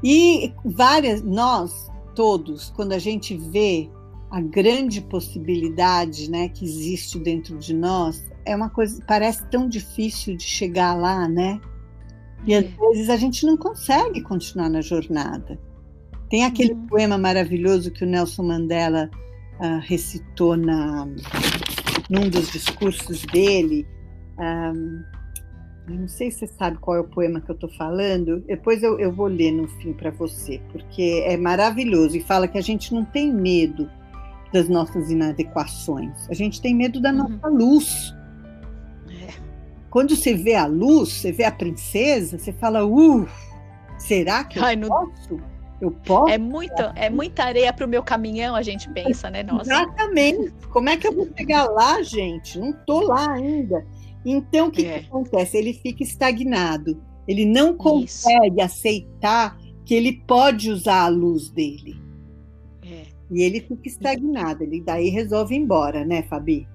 E 0.03 0.53
várias, 0.65 1.23
nós 1.23 1.91
todos, 2.15 2.71
quando 2.71 2.93
a 2.93 2.99
gente 2.99 3.37
vê 3.37 3.89
a 4.31 4.41
grande 4.41 5.01
possibilidade, 5.01 6.31
né, 6.31 6.49
que 6.49 6.65
existe 6.65 7.19
dentro 7.19 7.59
de 7.59 7.75
nós, 7.75 8.25
é 8.45 8.57
uma 8.57 8.71
coisa, 8.71 9.03
parece 9.07 9.45
tão 9.51 9.69
difícil 9.69 10.37
de 10.37 10.45
chegar 10.45 10.95
lá, 10.95 11.29
né? 11.29 11.61
E 12.47 12.55
às 12.55 12.65
é. 12.65 12.69
vezes 12.69 13.09
a 13.09 13.17
gente 13.17 13.47
não 13.47 13.57
consegue 13.57 14.21
continuar 14.23 14.69
na 14.69 14.81
jornada. 14.81 15.59
Tem 16.29 16.45
aquele 16.45 16.73
uhum. 16.73 16.87
poema 16.87 17.19
maravilhoso 17.19 17.93
que 17.93 18.05
o 18.05 18.07
Nelson 18.07 18.43
Mandela 18.43 19.11
uh, 19.63 19.81
recitou 19.81 20.57
na, 20.57 21.07
num 22.11 22.29
dos 22.29 22.51
discursos 22.51 23.23
dele. 23.27 23.87
Um, 24.39 25.03
não 25.89 26.09
sei 26.09 26.31
se 26.31 26.41
você 26.41 26.47
sabe 26.47 26.79
qual 26.79 26.97
é 26.97 27.01
o 27.01 27.05
poema 27.05 27.41
que 27.41 27.51
eu 27.51 27.55
estou 27.55 27.71
falando, 27.71 28.41
depois 28.41 28.83
eu, 28.83 28.99
eu 29.01 29.13
vou 29.13 29.27
ler 29.27 29.53
no 29.53 29.69
fim 29.69 29.93
para 29.93 30.11
você, 30.11 30.61
porque 30.71 31.23
é 31.27 31.37
maravilhoso 31.37 32.17
e 32.17 32.21
fala 32.21 32.47
que 32.47 32.57
a 32.57 32.63
gente 32.63 32.95
não 32.95 33.05
tem 33.05 33.33
medo 33.33 33.91
das 34.53 34.69
nossas 34.69 35.11
inadequações, 35.11 36.29
a 36.29 36.35
gente 36.35 36.61
tem 36.61 36.75
medo 36.75 37.01
da 37.01 37.11
uhum. 37.11 37.29
nossa 37.29 37.49
luz. 37.49 38.15
É. 39.09 39.33
Quando 39.91 40.15
você 40.15 40.35
vê 40.35 40.55
a 40.55 40.67
luz, 40.67 41.13
você 41.15 41.33
vê 41.33 41.45
a 41.45 41.51
princesa, 41.51 42.39
você 42.39 42.53
fala, 42.53 42.87
uh, 42.87 43.27
será 43.99 44.45
que 44.45 44.59
eu 44.59 44.65
Ai, 44.65 44.77
posso? 44.77 45.41
Eu 45.83 45.91
posso? 45.91 46.33
É, 46.33 46.39
muito, 46.39 46.81
é 46.95 47.11
muita 47.11 47.43
areia 47.43 47.73
para 47.73 47.85
o 47.85 47.89
meu 47.89 48.05
caminhão, 48.05 48.55
a 48.55 48.63
gente 48.63 48.89
pensa, 48.91 49.29
né? 49.29 49.43
Nossa. 49.43 49.65
Exatamente. 49.65 50.53
Como 50.71 50.89
é 50.89 50.97
que 50.97 51.09
eu 51.09 51.13
vou 51.13 51.29
chegar 51.37 51.65
lá, 51.65 52.01
gente? 52.03 52.57
Não 52.57 52.71
estou 52.71 53.09
lá 53.09 53.33
ainda. 53.33 53.85
Então, 54.25 54.69
o 54.69 54.71
que, 54.71 54.87
é. 54.87 55.01
que 55.01 55.07
acontece? 55.07 55.57
Ele 55.57 55.75
fica 55.75 56.05
estagnado. 56.05 57.03
Ele 57.27 57.45
não 57.45 57.77
consegue 57.77 58.59
Isso. 58.59 58.65
aceitar 58.65 59.59
que 59.85 59.93
ele 59.93 60.23
pode 60.25 60.71
usar 60.71 61.03
a 61.03 61.09
luz 61.09 61.51
dele. 61.51 62.01
É. 62.85 63.03
E 63.29 63.43
ele 63.43 63.61
fica 63.61 63.89
estagnado, 63.89 64.63
ele 64.63 64.81
daí 64.81 65.09
resolve 65.09 65.57
ir 65.57 65.59
embora, 65.59 66.05
né, 66.05 66.23
Fabi? 66.23 66.69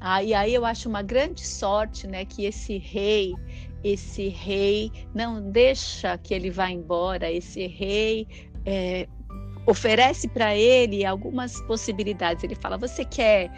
Ah, 0.00 0.22
e 0.22 0.32
aí 0.32 0.54
eu 0.54 0.64
acho 0.64 0.88
uma 0.88 1.02
grande 1.02 1.46
sorte, 1.46 2.06
né, 2.06 2.24
que 2.24 2.46
esse 2.46 2.78
rei, 2.78 3.34
esse 3.84 4.28
rei 4.28 4.90
não 5.14 5.50
deixa 5.50 6.16
que 6.16 6.32
ele 6.32 6.50
vá 6.50 6.70
embora, 6.70 7.30
esse 7.30 7.66
rei 7.66 8.26
é, 8.64 9.06
oferece 9.66 10.26
para 10.26 10.56
ele 10.56 11.04
algumas 11.04 11.60
possibilidades. 11.62 12.42
Ele 12.42 12.54
fala: 12.54 12.78
você 12.78 13.04
quer 13.04 13.50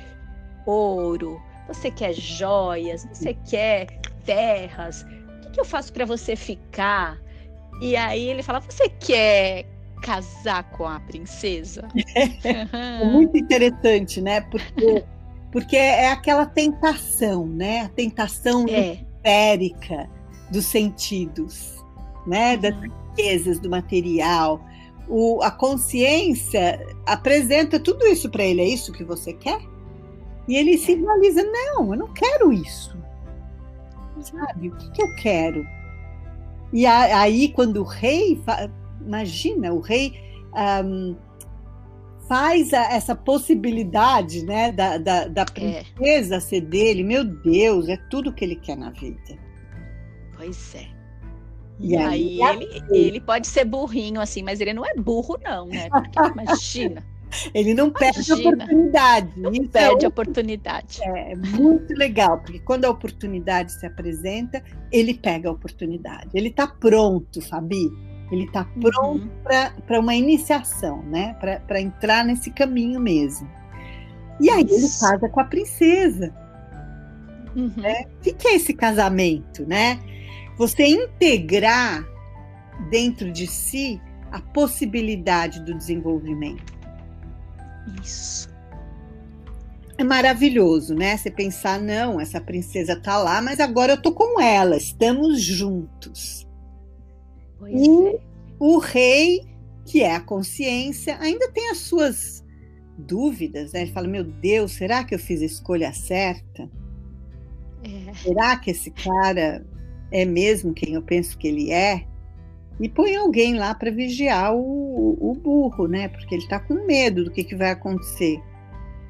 ouro, 0.66 1.40
você 1.68 1.90
quer 1.92 2.12
joias, 2.12 3.06
você 3.12 3.34
quer 3.48 3.86
terras, 4.24 5.02
o 5.02 5.40
que, 5.42 5.50
que 5.52 5.60
eu 5.60 5.64
faço 5.64 5.92
para 5.92 6.04
você 6.04 6.34
ficar? 6.34 7.18
E 7.80 7.94
aí 7.94 8.28
ele 8.28 8.42
fala: 8.42 8.58
você 8.58 8.88
quer 8.88 9.64
casar 10.02 10.64
com 10.70 10.86
a 10.86 10.98
princesa? 10.98 11.86
É 12.44 13.04
muito 13.04 13.36
interessante, 13.36 14.20
né? 14.20 14.40
Porque 14.40 15.04
porque 15.52 15.76
é 15.76 16.10
aquela 16.10 16.44
tentação, 16.44 17.46
né? 17.46 17.82
A 17.82 17.88
tentação 17.88 18.66
é. 18.68 18.98
esférica 19.24 20.08
dos 20.50 20.66
sentidos, 20.66 21.84
né? 22.26 22.56
Das 22.56 22.74
uhum. 22.74 22.90
riquezas 23.10 23.58
do 23.58 23.70
material. 23.70 24.60
O, 25.08 25.40
a 25.42 25.50
consciência 25.50 26.84
apresenta 27.06 27.78
tudo 27.78 28.06
isso 28.06 28.28
para 28.30 28.44
ele. 28.44 28.60
É 28.60 28.68
isso 28.68 28.92
que 28.92 29.04
você 29.04 29.32
quer? 29.32 29.60
E 30.48 30.56
ele 30.56 30.78
sinaliza: 30.78 31.42
não, 31.42 31.92
eu 31.92 31.98
não 31.98 32.12
quero 32.12 32.52
isso. 32.52 32.96
Sabe? 34.20 34.68
O 34.68 34.76
que, 34.76 34.90
que 34.92 35.02
eu 35.02 35.14
quero? 35.16 35.66
E 36.72 36.84
aí, 36.86 37.48
quando 37.50 37.80
o 37.80 37.84
rei, 37.84 38.42
imagina, 39.00 39.72
o 39.72 39.80
rei 39.80 40.14
um, 40.84 41.14
faz 42.28 42.72
a, 42.72 42.92
essa 42.92 43.14
possibilidade 43.14 44.44
né, 44.44 44.72
da, 44.72 44.98
da, 44.98 45.28
da 45.28 45.42
é. 45.54 45.84
princesa 45.84 46.36
é. 46.36 46.40
ser 46.40 46.60
dele, 46.62 47.02
meu 47.04 47.24
Deus, 47.24 47.88
é 47.88 47.96
tudo 48.10 48.32
que 48.32 48.44
ele 48.44 48.56
quer 48.56 48.76
na 48.76 48.90
vida. 48.90 49.45
Pois 50.36 50.74
é. 50.74 50.86
E, 51.78 51.92
e 51.92 51.96
aí, 51.96 52.42
aí 52.42 52.56
ele, 52.56 52.84
ele, 52.90 53.20
pode 53.20 53.46
ser 53.46 53.64
burrinho 53.64 54.20
assim, 54.20 54.42
mas 54.42 54.60
ele 54.60 54.72
não 54.72 54.84
é 54.84 54.94
burro, 54.94 55.38
não, 55.42 55.66
né? 55.66 55.88
Porque, 55.90 56.18
imagina. 56.40 57.04
Ele 57.52 57.74
não 57.74 57.90
perde 57.90 58.32
a 58.32 58.36
oportunidade. 58.36 59.40
Não 59.40 59.52
Isso 59.52 59.68
perde 59.68 60.04
é, 60.04 60.08
oportunidade. 60.08 61.02
É, 61.02 61.32
é 61.32 61.36
muito 61.36 61.92
legal, 61.94 62.38
porque 62.38 62.60
quando 62.60 62.84
a 62.84 62.90
oportunidade 62.90 63.72
se 63.72 63.84
apresenta, 63.84 64.62
ele 64.92 65.12
pega 65.12 65.48
a 65.48 65.52
oportunidade. 65.52 66.30
Ele 66.32 66.48
está 66.48 66.66
pronto, 66.66 67.42
Fabi. 67.42 67.90
Ele 68.30 68.44
está 68.44 68.64
pronto 68.64 69.24
uhum. 69.24 69.72
para 69.86 70.00
uma 70.00 70.14
iniciação, 70.14 71.02
né? 71.02 71.34
Para 71.66 71.80
entrar 71.80 72.24
nesse 72.24 72.50
caminho 72.50 73.00
mesmo. 73.00 73.48
E 74.40 74.50
aí 74.50 74.62
ele 74.62 74.88
casa 75.00 75.28
com 75.28 75.40
a 75.40 75.44
princesa. 75.44 76.34
Uhum. 77.54 77.72
Né? 77.76 78.04
O 78.18 78.34
que 78.34 78.48
é 78.48 78.54
esse 78.54 78.74
casamento, 78.74 79.66
né? 79.66 79.98
Você 80.56 80.86
integrar 80.86 82.06
dentro 82.90 83.30
de 83.32 83.46
si 83.46 84.00
a 84.30 84.40
possibilidade 84.40 85.60
do 85.64 85.74
desenvolvimento. 85.74 86.74
Isso. 88.02 88.48
É 89.98 90.04
maravilhoso, 90.04 90.94
né? 90.94 91.16
Você 91.16 91.30
pensar, 91.30 91.80
não, 91.80 92.20
essa 92.20 92.40
princesa 92.40 93.00
tá 93.00 93.16
lá, 93.18 93.40
mas 93.40 93.60
agora 93.60 93.94
eu 93.94 94.02
tô 94.02 94.12
com 94.12 94.40
ela, 94.40 94.76
estamos 94.76 95.40
juntos. 95.40 96.46
Pois 97.58 97.72
e 97.72 98.08
é. 98.08 98.20
o 98.58 98.78
rei, 98.78 99.46
que 99.86 100.02
é 100.02 100.14
a 100.14 100.20
consciência, 100.20 101.16
ainda 101.18 101.50
tem 101.50 101.70
as 101.70 101.78
suas 101.78 102.44
dúvidas, 102.98 103.72
né? 103.72 103.82
Ele 103.82 103.92
fala: 103.92 104.06
Meu 104.06 104.24
Deus, 104.24 104.72
será 104.72 105.02
que 105.02 105.14
eu 105.14 105.18
fiz 105.18 105.40
a 105.40 105.46
escolha 105.46 105.92
certa? 105.94 106.70
É. 107.82 108.12
Será 108.14 108.56
que 108.58 108.70
esse 108.70 108.90
cara 108.90 109.64
é 110.10 110.24
mesmo 110.24 110.72
quem 110.72 110.94
eu 110.94 111.02
penso 111.02 111.36
que 111.36 111.48
ele 111.48 111.70
é? 111.70 112.04
E 112.78 112.88
põe 112.88 113.16
alguém 113.16 113.56
lá 113.56 113.74
para 113.74 113.90
vigiar 113.90 114.54
o, 114.54 115.16
o, 115.18 115.34
burro, 115.34 115.88
né? 115.88 116.08
Porque 116.08 116.34
ele 116.34 116.42
está 116.42 116.60
com 116.60 116.74
medo 116.86 117.24
do 117.24 117.30
que, 117.30 117.42
que 117.42 117.54
vai 117.54 117.70
acontecer 117.70 118.38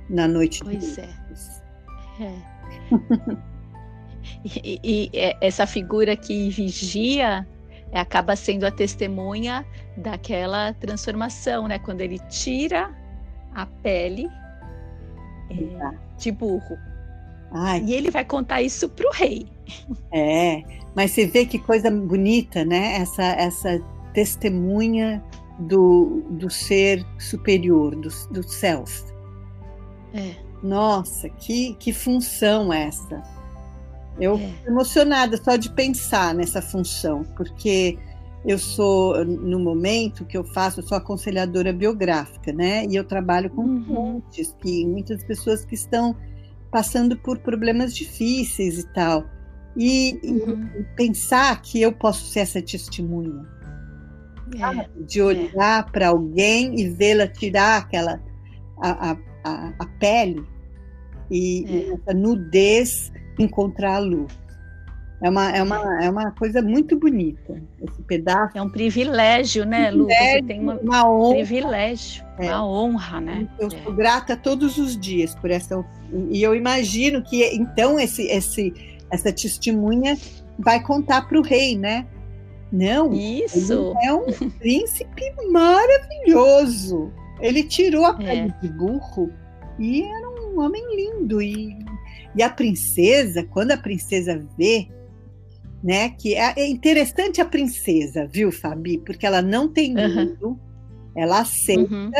na 0.08 0.28
noite. 0.28 0.62
Pois 0.62 0.98
é. 0.98 1.08
é. 2.20 2.32
e, 4.44 4.80
e, 4.82 5.10
e 5.12 5.36
essa 5.40 5.66
figura 5.66 6.16
que 6.16 6.48
vigia 6.50 7.46
é, 7.90 7.98
acaba 7.98 8.36
sendo 8.36 8.64
a 8.64 8.70
testemunha 8.70 9.66
daquela 9.96 10.72
transformação, 10.74 11.66
né? 11.66 11.80
Quando 11.80 12.02
ele 12.02 12.20
tira 12.28 12.94
a 13.52 13.66
pele 13.66 14.28
é, 15.50 15.96
de 16.18 16.30
burro. 16.30 16.78
Ai. 17.50 17.82
E 17.84 17.94
ele 17.94 18.12
vai 18.12 18.24
contar 18.24 18.62
isso 18.62 18.88
para 18.88 19.08
o 19.08 19.12
rei. 19.12 19.55
É, 20.12 20.62
mas 20.94 21.10
você 21.10 21.26
vê 21.26 21.44
que 21.44 21.58
coisa 21.58 21.90
bonita, 21.90 22.64
né? 22.64 22.96
Essa, 22.96 23.22
essa 23.22 23.82
testemunha 24.14 25.22
do, 25.58 26.22
do 26.30 26.50
ser 26.50 27.04
superior, 27.18 27.94
do, 27.96 28.08
do 28.30 28.42
self. 28.42 29.04
É. 30.14 30.34
Nossa, 30.62 31.28
que, 31.28 31.74
que 31.74 31.92
função 31.92 32.72
essa! 32.72 33.22
Eu 34.18 34.36
é. 34.36 34.54
emocionada 34.66 35.36
só 35.36 35.56
de 35.56 35.70
pensar 35.70 36.34
nessa 36.34 36.62
função, 36.62 37.22
porque 37.36 37.98
eu 38.46 38.58
sou, 38.58 39.24
no 39.24 39.58
momento 39.58 40.24
que 40.24 40.38
eu 40.38 40.44
faço, 40.44 40.80
eu 40.80 40.86
sou 40.86 40.96
aconselhadora 40.96 41.72
biográfica, 41.72 42.52
né? 42.52 42.86
E 42.86 42.96
eu 42.96 43.04
trabalho 43.04 43.50
com 43.50 43.62
uhum. 43.62 44.22
que 44.30 44.86
muitas 44.86 45.22
pessoas 45.24 45.64
que 45.64 45.74
estão 45.74 46.16
passando 46.70 47.16
por 47.16 47.38
problemas 47.38 47.94
difíceis 47.94 48.78
e 48.78 48.86
tal. 48.92 49.24
E, 49.76 50.18
uhum. 50.24 50.68
e 50.78 50.84
pensar 50.96 51.60
que 51.60 51.80
eu 51.82 51.92
posso 51.92 52.24
ser 52.26 52.40
essa 52.40 52.62
testemunha. 52.62 53.44
É. 54.54 54.88
De 55.04 55.20
olhar 55.20 55.86
é. 55.86 55.90
para 55.90 56.08
alguém 56.08 56.80
e 56.80 56.88
vê-la 56.88 57.26
tirar 57.26 57.78
aquela 57.78 58.20
a, 58.80 59.10
a, 59.10 59.16
a, 59.44 59.72
a 59.78 59.86
pele 59.98 60.44
e, 61.30 61.64
é. 61.66 61.70
e 61.70 61.92
essa 61.92 62.14
nudez 62.14 63.12
encontrar 63.38 63.96
a 63.96 63.98
luz. 63.98 64.46
É 65.22 65.30
uma, 65.30 65.50
é, 65.50 65.62
uma, 65.62 66.04
é 66.04 66.10
uma 66.10 66.30
coisa 66.32 66.60
muito 66.60 66.98
bonita, 66.98 67.62
esse 67.80 68.02
pedaço. 68.02 68.58
É 68.58 68.60
um 68.60 68.68
privilégio, 68.68 69.64
né, 69.64 69.90
Lu? 69.90 70.04
Você 70.04 70.42
tem 70.42 70.60
uma, 70.60 70.74
uma 70.74 71.10
honra. 71.10 71.36
privilégio, 71.36 72.22
é. 72.38 72.48
uma 72.48 72.68
honra, 72.68 73.20
né? 73.20 73.48
Eu 73.58 73.70
sou 73.70 73.92
é. 73.92 73.96
grata 73.96 74.36
todos 74.36 74.76
os 74.76 74.98
dias 74.98 75.34
por 75.34 75.50
essa. 75.50 75.82
E 76.30 76.42
eu 76.42 76.54
imagino 76.54 77.22
que, 77.22 77.42
então, 77.54 77.98
esse, 77.98 78.24
esse, 78.24 78.74
essa 79.10 79.32
testemunha 79.32 80.16
vai 80.58 80.82
contar 80.82 81.28
para 81.28 81.38
o 81.38 81.42
rei, 81.42 81.76
né? 81.76 82.06
Não, 82.72 83.12
Isso. 83.12 83.94
é 84.02 84.12
um 84.12 84.26
príncipe 84.58 85.22
maravilhoso. 85.50 87.12
Ele 87.40 87.62
tirou 87.62 88.04
a 88.04 88.16
é. 88.20 88.24
pele 88.24 88.54
de 88.62 88.68
burro 88.68 89.30
e 89.78 90.02
era 90.02 90.28
um 90.28 90.60
homem 90.60 90.82
lindo 90.96 91.40
e 91.40 91.76
e 92.36 92.42
a 92.42 92.50
princesa, 92.50 93.42
quando 93.42 93.72
a 93.72 93.78
princesa 93.78 94.38
vê, 94.58 94.86
né, 95.82 96.10
que 96.10 96.34
é, 96.34 96.52
é 96.56 96.68
interessante 96.68 97.40
a 97.40 97.46
princesa, 97.46 98.26
viu, 98.26 98.52
Fabi? 98.52 98.98
Porque 98.98 99.24
ela 99.24 99.40
não 99.40 99.68
tem 99.68 99.94
medo, 99.94 100.48
uhum. 100.48 100.58
ela 101.16 101.40
aceita, 101.40 101.94
uhum. 101.94 102.10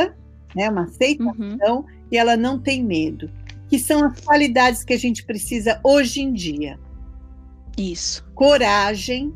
né, 0.54 0.70
uma 0.70 0.84
aceitação, 0.84 1.36
uhum. 1.38 1.84
e 2.10 2.16
ela 2.16 2.34
não 2.34 2.58
tem 2.58 2.82
medo, 2.82 3.30
que 3.68 3.78
são 3.78 4.04
as 4.04 4.20
qualidades 4.20 4.84
que 4.84 4.92
a 4.92 4.98
gente 4.98 5.24
precisa 5.24 5.80
hoje 5.82 6.20
em 6.20 6.32
dia. 6.32 6.78
Isso. 7.76 8.24
Coragem, 8.34 9.34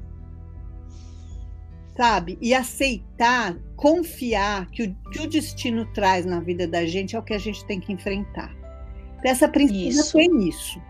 sabe? 1.96 2.38
E 2.40 2.54
aceitar, 2.54 3.56
confiar 3.76 4.66
que 4.70 4.84
o 4.84 5.10
que 5.10 5.20
o 5.20 5.28
destino 5.28 5.84
traz 5.92 6.24
na 6.24 6.40
vida 6.40 6.66
da 6.66 6.86
gente 6.86 7.16
é 7.16 7.18
o 7.18 7.22
que 7.22 7.34
a 7.34 7.38
gente 7.38 7.64
tem 7.66 7.80
que 7.80 7.92
enfrentar. 7.92 8.54
Essa 9.22 9.48
princesa 9.48 10.00
isso. 10.00 10.16
tem 10.16 10.48
isso. 10.48 10.80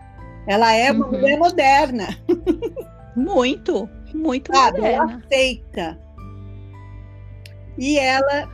Ela 0.47 0.73
é 0.73 0.91
uma 0.91 1.05
uhum. 1.05 1.11
mulher 1.11 1.37
moderna. 1.37 2.07
Muito, 3.13 3.89
muito 4.13 4.53
Sabe, 4.53 4.77
moderna. 4.77 5.03
Ela 5.03 5.21
aceita. 5.25 6.01
E 7.77 7.99
ela, 7.99 8.49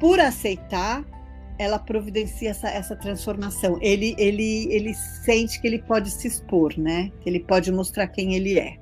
por 0.00 0.18
aceitar, 0.18 1.04
ela 1.58 1.78
providencia 1.78 2.50
essa, 2.50 2.68
essa 2.68 2.96
transformação. 2.96 3.78
Ele, 3.80 4.14
ele, 4.18 4.72
ele 4.72 4.94
sente 4.94 5.60
que 5.60 5.66
ele 5.66 5.82
pode 5.82 6.10
se 6.10 6.28
expor, 6.28 6.72
né? 6.76 7.12
Que 7.20 7.28
ele 7.28 7.40
pode 7.40 7.70
mostrar 7.70 8.08
quem 8.08 8.34
ele 8.34 8.58
é. 8.58 8.76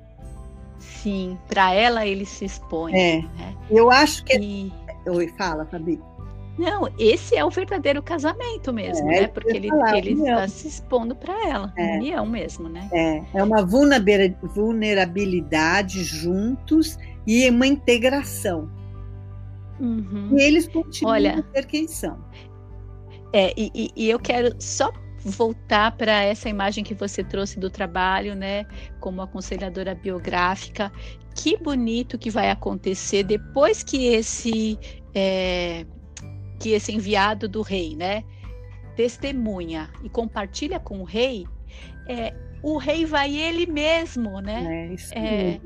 Sim, 0.79 1.37
para 1.47 1.73
ela 1.73 2.05
ele 2.05 2.25
se 2.25 2.45
expõe. 2.45 2.93
É. 2.93 3.21
Né? 3.21 3.55
Eu 3.69 3.91
acho 3.91 4.23
que. 4.23 4.37
E... 4.37 4.71
Oi, 5.07 5.27
fala, 5.37 5.65
Fabi. 5.65 5.99
Não, 6.57 6.89
esse 6.99 7.35
é 7.35 7.43
o 7.43 7.49
verdadeiro 7.49 8.01
casamento 8.03 8.71
mesmo, 8.71 9.11
é, 9.11 9.21
né? 9.21 9.27
Porque 9.27 9.57
ele 9.57 9.69
está 9.69 10.47
se 10.47 10.67
expondo 10.67 11.15
para 11.15 11.33
ela, 11.49 11.73
é. 11.75 11.97
união 11.97 12.27
mesmo, 12.27 12.69
né? 12.69 12.87
É, 12.93 13.23
é 13.33 13.43
uma 13.43 13.65
vulnerabilidade 13.65 16.03
juntos 16.03 16.95
e 17.25 17.49
uma 17.49 17.65
integração. 17.65 18.69
Uhum. 19.79 20.37
E 20.37 20.43
eles 20.43 20.67
continuam 20.67 21.15
Olha, 21.15 21.39
a 21.39 21.43
ser 21.55 21.65
quem 21.65 21.87
são. 21.87 22.19
É, 23.33 23.51
e, 23.57 23.91
e 23.95 24.09
eu 24.09 24.19
quero 24.19 24.55
só 24.61 24.93
voltar 25.25 25.91
para 25.93 26.23
essa 26.23 26.49
imagem 26.49 26.83
que 26.83 26.93
você 26.93 27.23
trouxe 27.23 27.59
do 27.59 27.69
trabalho, 27.69 28.35
né, 28.35 28.65
como 28.99 29.21
aconselhadora 29.21 29.95
biográfica. 29.95 30.91
Que 31.35 31.57
bonito 31.57 32.17
que 32.17 32.29
vai 32.29 32.51
acontecer 32.51 33.23
depois 33.23 33.81
que 33.81 34.05
esse 34.07 34.77
é, 35.15 35.85
que 36.59 36.69
esse 36.69 36.93
enviado 36.93 37.47
do 37.47 37.61
rei, 37.61 37.95
né, 37.95 38.23
testemunha 38.95 39.89
e 40.03 40.09
compartilha 40.09 40.79
com 40.79 40.99
o 40.99 41.03
rei. 41.03 41.47
É, 42.07 42.33
o 42.63 42.77
rei 42.77 43.05
vai 43.05 43.35
ele 43.35 43.65
mesmo, 43.65 44.39
né? 44.39 44.87
É, 44.89 44.93
isso 44.93 45.13
é, 45.13 45.59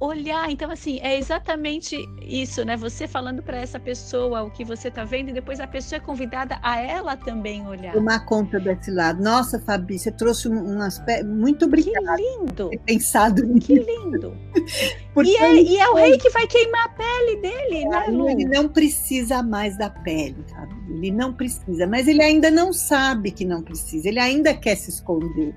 Olhar, 0.00 0.50
então 0.50 0.70
assim, 0.70 0.98
é 1.02 1.18
exatamente 1.18 1.96
isso, 2.22 2.64
né? 2.64 2.78
Você 2.78 3.06
falando 3.06 3.42
para 3.42 3.58
essa 3.58 3.78
pessoa 3.78 4.42
o 4.42 4.50
que 4.50 4.64
você 4.64 4.88
está 4.88 5.04
vendo 5.04 5.28
e 5.28 5.32
depois 5.34 5.60
a 5.60 5.66
pessoa 5.66 5.98
é 5.98 6.00
convidada 6.00 6.58
a 6.62 6.80
ela 6.80 7.14
também 7.14 7.66
olhar. 7.66 7.92
Tomar 7.92 8.24
conta 8.24 8.58
desse 8.58 8.90
lado. 8.90 9.22
Nossa, 9.22 9.60
Fabi, 9.60 9.98
você 9.98 10.10
trouxe 10.10 10.48
um, 10.48 10.80
aspecto 10.80 11.26
muito 11.26 11.66
obrigada. 11.66 12.16
Que 12.16 12.22
lindo. 12.22 12.70
pensado 12.86 13.44
nisso. 13.44 13.66
Que 13.66 13.74
lindo. 13.74 14.34
e, 15.22 15.36
é, 15.36 15.54
e, 15.62 15.76
é, 15.76 15.90
o 15.90 15.94
rei 15.94 16.16
que 16.16 16.30
vai 16.30 16.46
queimar 16.46 16.86
a 16.86 16.88
pele 16.88 17.36
dele, 17.36 17.84
né, 17.86 18.06
Lu? 18.08 18.30
Ele 18.30 18.46
não 18.46 18.66
precisa 18.66 19.42
mais 19.42 19.76
da 19.76 19.90
pele, 19.90 20.42
sabe? 20.48 20.74
Ele 20.88 21.10
não 21.10 21.34
precisa, 21.34 21.86
mas 21.86 22.08
ele 22.08 22.22
ainda 22.22 22.50
não 22.50 22.72
sabe 22.72 23.30
que 23.30 23.44
não 23.44 23.60
precisa. 23.60 24.08
Ele 24.08 24.18
ainda 24.18 24.54
quer 24.54 24.76
se 24.76 24.88
esconder. 24.88 25.54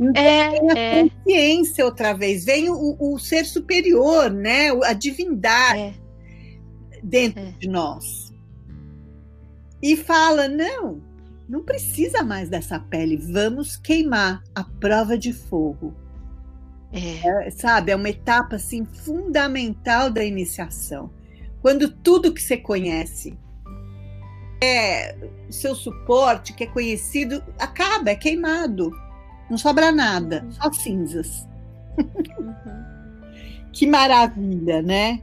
Então, 0.00 0.22
é, 0.22 0.50
vem 0.50 0.70
a 0.70 0.78
é. 0.78 1.02
consciência 1.02 1.84
outra 1.84 2.14
vez, 2.14 2.42
vem 2.46 2.70
o, 2.70 2.96
o, 2.98 3.18
ser 3.18 3.44
superior, 3.44 4.30
né? 4.30 4.70
a 4.84 4.94
divindade 4.94 5.78
é. 5.78 5.94
dentro 7.02 7.42
é. 7.42 7.52
de 7.58 7.68
nós. 7.68 8.32
E 9.82 9.94
fala: 9.98 10.48
não, 10.48 11.02
não 11.46 11.62
precisa 11.62 12.22
mais 12.22 12.48
dessa 12.48 12.78
pele, 12.78 13.18
vamos 13.18 13.76
queimar 13.76 14.42
a 14.54 14.64
prova 14.64 15.18
de 15.18 15.34
fogo. 15.34 15.94
É. 16.92 17.46
é. 17.46 17.50
sabe, 17.50 17.92
é 17.92 17.96
uma 17.96 18.08
etapa 18.08 18.56
assim 18.56 18.86
fundamental 18.86 20.08
da 20.08 20.24
iniciação. 20.24 21.10
Quando 21.60 21.90
tudo 21.90 22.32
que 22.32 22.42
você 22.42 22.56
conhece 22.56 23.38
é 24.62 25.14
seu 25.50 25.74
suporte, 25.74 26.54
que 26.54 26.64
é 26.64 26.66
conhecido, 26.66 27.44
acaba, 27.58 28.10
é 28.10 28.16
queimado. 28.16 28.90
Não 29.50 29.58
sobra 29.58 29.90
nada, 29.90 30.44
uhum. 30.44 30.52
só 30.52 30.72
cinzas. 30.72 31.48
Uhum. 31.98 32.54
que 33.72 33.86
maravilha, 33.86 34.80
né? 34.80 35.20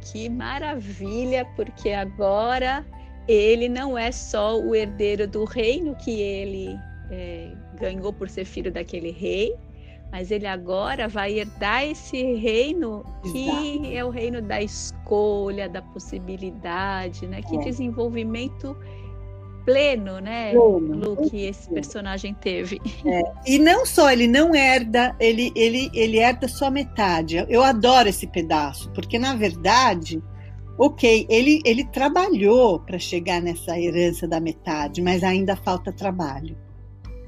Que 0.00 0.28
maravilha, 0.28 1.44
porque 1.56 1.90
agora 1.90 2.84
ele 3.28 3.68
não 3.68 3.96
é 3.96 4.10
só 4.10 4.58
o 4.58 4.74
herdeiro 4.74 5.28
do 5.28 5.44
reino 5.44 5.94
que 5.96 6.10
ele 6.20 6.78
é, 7.10 7.52
ganhou 7.78 8.12
por 8.12 8.28
ser 8.28 8.44
filho 8.44 8.72
daquele 8.72 9.10
rei, 9.10 9.54
mas 10.10 10.30
ele 10.30 10.46
agora 10.46 11.08
vai 11.08 11.38
herdar 11.38 11.84
esse 11.84 12.34
reino 12.34 13.04
que 13.22 13.48
Exato. 13.48 13.96
é 13.96 14.04
o 14.04 14.10
reino 14.10 14.40
da 14.40 14.62
escolha, 14.62 15.68
da 15.68 15.82
possibilidade, 15.82 17.26
né? 17.26 17.42
Que 17.42 17.56
é. 17.56 17.60
desenvolvimento 17.60 18.76
pleno, 19.64 20.20
né, 20.20 20.52
pleno. 20.52 21.16
Que 21.28 21.46
esse 21.46 21.68
personagem 21.70 22.34
teve. 22.34 22.80
É. 23.04 23.22
E 23.46 23.58
não 23.58 23.86
só, 23.86 24.10
ele 24.10 24.26
não 24.26 24.54
herda, 24.54 25.14
ele, 25.18 25.52
ele, 25.56 25.90
ele 25.94 26.18
herda 26.18 26.46
só 26.46 26.70
metade. 26.70 27.44
Eu 27.48 27.62
adoro 27.62 28.08
esse 28.08 28.26
pedaço, 28.26 28.90
porque 28.92 29.18
na 29.18 29.34
verdade, 29.34 30.22
ok, 30.78 31.26
ele, 31.28 31.60
ele 31.64 31.84
trabalhou 31.86 32.80
para 32.80 32.98
chegar 32.98 33.40
nessa 33.40 33.78
herança 33.78 34.28
da 34.28 34.40
metade, 34.40 35.00
mas 35.00 35.22
ainda 35.22 35.56
falta 35.56 35.92
trabalho. 35.92 36.56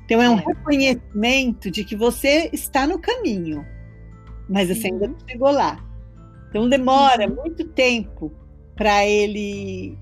Então 0.05 0.23
é 0.23 0.31
um 0.31 0.39
é. 0.39 0.45
reconhecimento 0.47 1.71
de 1.71 1.85
que 1.85 1.97
você 1.97 2.49
está 2.53 2.87
no 2.87 2.99
caminho, 2.99 3.67
mas 4.49 4.69
você 4.69 4.89
ainda 4.89 5.09
não 5.09 5.17
chegou 5.29 5.51
lá. 5.51 5.85
Então 6.49 6.69
demora 6.69 7.29
uhum. 7.29 7.35
muito 7.35 7.65
tempo 7.69 8.33
para 8.77 9.05
ele, 9.07 9.99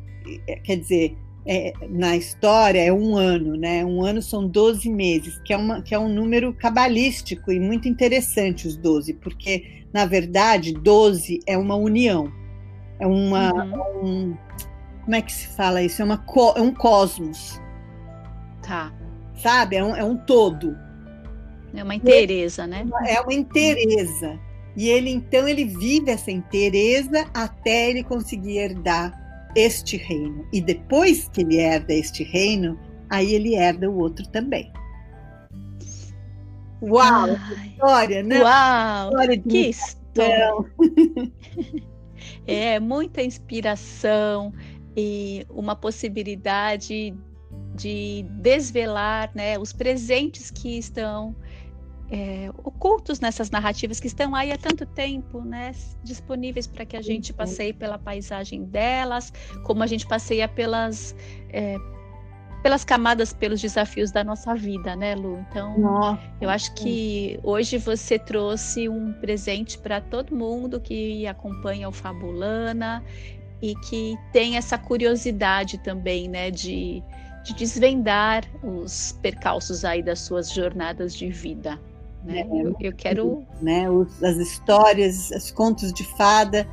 quer 0.64 0.76
dizer, 0.76 1.16
é, 1.46 1.72
na 1.90 2.16
história 2.16 2.80
é 2.80 2.92
um 2.92 3.16
ano, 3.16 3.56
né? 3.56 3.84
Um 3.84 4.02
ano 4.02 4.22
são 4.22 4.46
12 4.46 4.88
meses, 4.88 5.38
que 5.44 5.52
é, 5.52 5.56
uma, 5.56 5.82
que 5.82 5.94
é 5.94 5.98
um 5.98 6.08
número 6.08 6.54
cabalístico 6.54 7.52
e 7.52 7.60
muito 7.60 7.86
interessante 7.86 8.66
os 8.66 8.76
12, 8.76 9.14
porque, 9.14 9.84
na 9.92 10.06
verdade, 10.06 10.72
12 10.72 11.40
é 11.46 11.56
uma 11.58 11.76
união. 11.76 12.32
É 12.98 13.06
uma. 13.06 13.52
Uhum. 13.52 14.04
Um, 14.04 14.36
como 15.04 15.16
é 15.16 15.20
que 15.20 15.32
se 15.32 15.48
fala 15.48 15.82
isso? 15.82 16.00
É, 16.00 16.04
uma, 16.04 16.24
é 16.56 16.60
um 16.60 16.72
cosmos. 16.72 17.60
Tá. 18.62 18.92
Sabe? 19.36 19.76
É 19.76 19.84
um, 19.84 19.94
é 19.94 20.04
um 20.04 20.16
todo. 20.16 20.74
É 21.74 21.82
uma 21.82 21.94
inteireza, 21.94 22.66
né? 22.66 22.86
É 23.06 23.20
uma 23.20 23.34
inteireza. 23.34 24.38
E 24.76 24.88
ele, 24.88 25.10
então, 25.10 25.46
ele 25.46 25.64
vive 25.64 26.10
essa 26.10 26.30
inteireza 26.30 27.26
até 27.34 27.90
ele 27.90 28.02
conseguir 28.02 28.58
herdar 28.58 29.23
este 29.54 29.96
reino. 29.96 30.46
E 30.52 30.60
depois 30.60 31.28
que 31.28 31.42
ele 31.42 31.56
herda 31.58 31.92
este 31.92 32.24
reino, 32.24 32.78
aí 33.10 33.34
ele 33.34 33.54
herda 33.54 33.90
o 33.90 33.98
outro 33.98 34.26
também. 34.28 34.72
Uau! 36.82 37.26
Ai, 37.30 37.68
história, 37.68 38.22
né? 38.22 38.42
Uau! 38.42 39.08
História 39.08 39.38
que 39.38 39.58
história! 39.68 40.52
é 42.46 42.78
muita 42.80 43.22
inspiração 43.22 44.52
e 44.96 45.46
uma 45.50 45.74
possibilidade 45.74 47.14
de 47.74 48.24
desvelar 48.40 49.30
né, 49.34 49.58
os 49.58 49.72
presentes 49.72 50.50
que 50.50 50.78
estão 50.78 51.34
é, 52.10 52.50
ocultos 52.62 53.20
nessas 53.20 53.50
narrativas 53.50 53.98
que 53.98 54.06
estão 54.06 54.34
aí 54.34 54.52
há 54.52 54.58
tanto 54.58 54.84
tempo, 54.86 55.40
né, 55.40 55.72
disponíveis 56.02 56.66
para 56.66 56.84
que 56.84 56.96
a 56.96 57.02
gente 57.02 57.30
uhum. 57.32 57.36
passeie 57.36 57.72
pela 57.72 57.98
paisagem 57.98 58.64
delas, 58.64 59.32
como 59.62 59.82
a 59.82 59.86
gente 59.86 60.06
passeia 60.06 60.46
pelas 60.46 61.14
é, 61.50 61.76
pelas 62.62 62.82
camadas, 62.82 63.30
pelos 63.30 63.60
desafios 63.60 64.10
da 64.10 64.24
nossa 64.24 64.54
vida, 64.54 64.96
né, 64.96 65.14
Lu? 65.14 65.44
Então, 65.50 65.78
nossa. 65.78 66.18
eu 66.40 66.48
acho 66.48 66.74
que 66.74 67.38
hoje 67.42 67.76
você 67.76 68.18
trouxe 68.18 68.88
um 68.88 69.12
presente 69.12 69.76
para 69.76 70.00
todo 70.00 70.34
mundo 70.34 70.80
que 70.80 71.26
acompanha 71.26 71.86
o 71.90 71.92
Fabulana 71.92 73.04
e 73.60 73.74
que 73.74 74.16
tem 74.32 74.56
essa 74.56 74.78
curiosidade 74.78 75.76
também, 75.76 76.26
né, 76.26 76.50
de, 76.50 77.02
de 77.44 77.54
desvendar 77.54 78.44
os 78.62 79.12
percalços 79.20 79.84
aí 79.84 80.02
das 80.02 80.20
suas 80.20 80.50
jornadas 80.50 81.14
de 81.14 81.28
vida. 81.28 81.78
Né? 82.24 82.40
É, 82.40 82.62
eu, 82.62 82.76
eu, 82.80 82.92
quero. 82.92 83.44
Né? 83.60 83.86
As 84.22 84.36
histórias, 84.36 85.30
os 85.30 85.50
contos 85.50 85.92
de 85.92 86.04
fada 86.16 86.66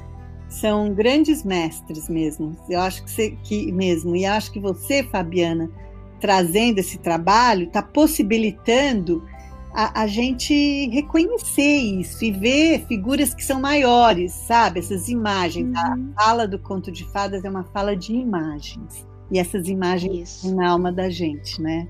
são 0.50 0.94
grandes 0.94 1.44
mestres 1.44 2.10
mesmo. 2.10 2.56
Eu 2.70 2.80
acho 2.80 3.04
que, 3.04 3.12
você, 3.12 3.32
que 3.44 3.72
mesmo. 3.72 4.16
E 4.16 4.26
acho 4.26 4.52
que 4.52 4.60
você, 4.60 5.04
Fabiana, 5.04 5.70
trazendo 6.20 6.80
esse 6.80 6.98
trabalho, 6.98 7.68
está 7.68 7.82
possibilitando 7.82 9.24
a, 9.74 10.02
a, 10.02 10.08
gente 10.08 10.90
reconhecer 10.90 11.78
isso 11.78 12.24
e 12.26 12.32
ver 12.32 12.86
figuras 12.88 13.34
que 13.34 13.44
são 13.44 13.60
maiores, 13.60 14.34
sabe? 14.34 14.80
Essas 14.80 15.08
imagens. 15.08 15.68
Uhum. 15.68 16.14
A 16.18 16.24
fala 16.24 16.48
do 16.48 16.60
conto 16.60 16.92
de 16.92 17.06
fadas 17.12 17.44
é 17.46 17.50
uma 17.50 17.64
fala 17.64 17.96
de 17.96 18.14
imagens. 18.14 19.08
E 19.32 19.40
essas 19.40 19.70
imagens 19.70 20.44
na 20.44 20.70
alma 20.70 20.92
da 20.92 21.10
gente, 21.10 21.62
né? 21.62 21.88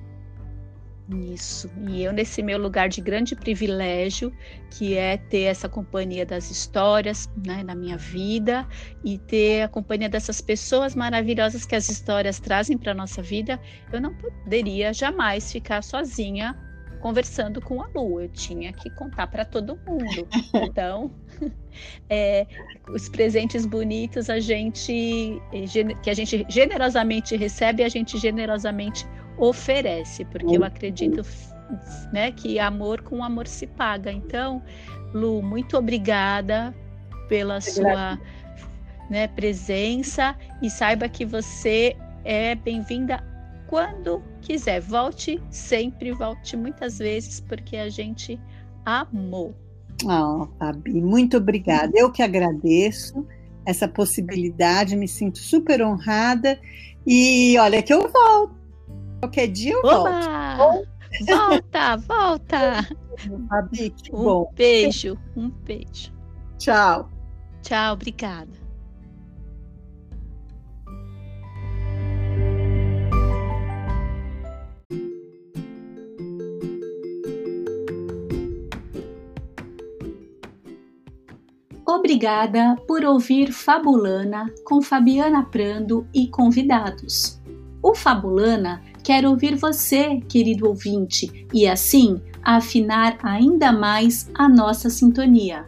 Isso. 1.10 1.70
E 1.90 2.04
eu, 2.04 2.14
nesse 2.14 2.42
meu 2.42 2.58
lugar 2.58 2.88
de 2.88 3.02
grande 3.02 3.36
privilégio, 3.36 4.32
que 4.70 4.96
é 4.96 5.18
ter 5.18 5.42
essa 5.42 5.68
companhia 5.68 6.26
das 6.26 6.50
histórias 6.50 7.30
né, 7.46 7.64
na 7.64 7.76
minha 7.76 7.98
vida 7.98 8.68
e 9.04 9.18
ter 9.18 9.64
a 9.64 9.68
companhia 9.68 10.08
dessas 10.08 10.40
pessoas 10.40 10.96
maravilhosas 10.96 11.66
que 11.66 11.76
as 11.76 11.90
histórias 11.90 12.40
trazem 12.40 12.78
para 12.78 12.92
a 12.92 12.96
nossa 12.96 13.22
vida, 13.22 13.60
eu 13.92 14.00
não 14.00 14.14
poderia 14.14 14.94
jamais 14.94 15.52
ficar 15.52 15.84
sozinha 15.84 16.58
conversando 17.02 17.60
com 17.60 17.82
a 17.82 17.88
Lu. 17.88 18.22
Eu 18.22 18.30
tinha 18.30 18.72
que 18.72 18.90
contar 18.92 19.28
para 19.28 19.44
todo 19.44 19.78
mundo. 19.86 20.28
Então, 20.72 21.12
é, 22.10 22.46
os 22.90 23.10
presentes 23.10 23.66
bonitos 23.66 24.30
a 24.30 24.40
gente 24.40 25.42
que 26.04 26.10
a 26.10 26.14
gente 26.14 26.46
generosamente 26.48 27.36
recebe, 27.36 27.84
a 27.84 27.90
gente 27.90 28.18
generosamente 28.18 29.06
oferece, 29.38 30.26
porque 30.26 30.58
eu 30.58 30.64
acredito 30.64 31.24
né, 32.12 32.32
que 32.32 32.60
amor 32.60 33.02
com 33.02 33.24
amor 33.24 33.48
se 33.48 33.68
paga. 33.68 34.12
Então, 34.12 34.62
Lu, 35.14 35.42
muito 35.42 35.78
obrigada 35.78 36.76
pela 37.28 37.62
sua 37.62 38.20
né, 39.10 39.28
presença 39.28 40.36
e 40.62 40.70
saiba 40.70 41.08
que 41.08 41.26
você 41.26 41.96
é 42.24 42.56
bem-vinda 42.56 43.24
quando 43.68 44.22
quiser. 44.42 44.82
Volte 44.82 45.42
sempre, 45.50 46.12
volte 46.12 46.58
muitas 46.58 46.98
vezes, 46.98 47.40
porque 47.40 47.78
a 47.78 47.90
gente 47.90 48.40
amou. 48.86 49.56
Oh, 50.04 50.48
Fabi, 50.58 51.02
muito 51.02 51.38
obrigada. 51.38 51.92
Eu 51.96 52.12
que 52.12 52.22
agradeço 52.22 53.26
essa 53.66 53.88
possibilidade, 53.88 54.96
me 54.96 55.08
sinto 55.08 55.38
super 55.38 55.82
honrada 55.82 56.60
e 57.06 57.56
olha 57.60 57.82
que 57.82 57.94
eu 57.94 58.10
volto. 58.10 58.61
Qualquer 59.22 59.48
dia 59.50 59.74
eu 59.74 59.86
Oba! 59.86 60.56
volto. 60.58 60.88
Volta, 61.28 61.98
volta. 61.98 62.88
Fabi, 63.48 63.92
que 63.92 64.16
um 64.16 64.24
bom. 64.24 64.52
beijo, 64.56 65.16
um 65.36 65.50
beijo. 65.50 66.12
Tchau. 66.58 67.08
Tchau, 67.62 67.94
obrigada. 67.94 68.50
Obrigada 81.86 82.76
por 82.88 83.04
ouvir 83.04 83.52
Fabulana 83.52 84.52
com 84.64 84.82
Fabiana 84.82 85.44
Prando 85.44 86.08
e 86.14 86.28
convidados. 86.28 87.40
O 87.84 87.94
Fabulana 87.94 88.82
quer 89.04 89.26
ouvir 89.26 89.56
você, 89.56 90.20
querido 90.28 90.68
ouvinte, 90.68 91.48
e 91.54 91.68
assim 91.68 92.20
afinar 92.44 93.18
ainda 93.24 93.72
mais 93.72 94.30
a 94.34 94.50
nossa 94.50 94.90
sintonia. 94.90 95.66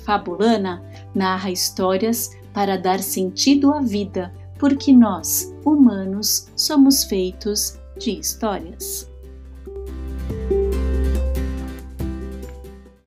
Fabulana 0.04 0.82
narra 1.14 1.50
histórias 1.50 2.30
para 2.52 2.76
dar 2.76 3.00
sentido 3.00 3.72
à 3.72 3.80
vida, 3.80 4.32
porque 4.58 4.92
nós, 4.92 5.52
humanos, 5.64 6.48
somos 6.56 7.04
feitos 7.04 7.78
de 7.98 8.18
histórias. 8.18 9.10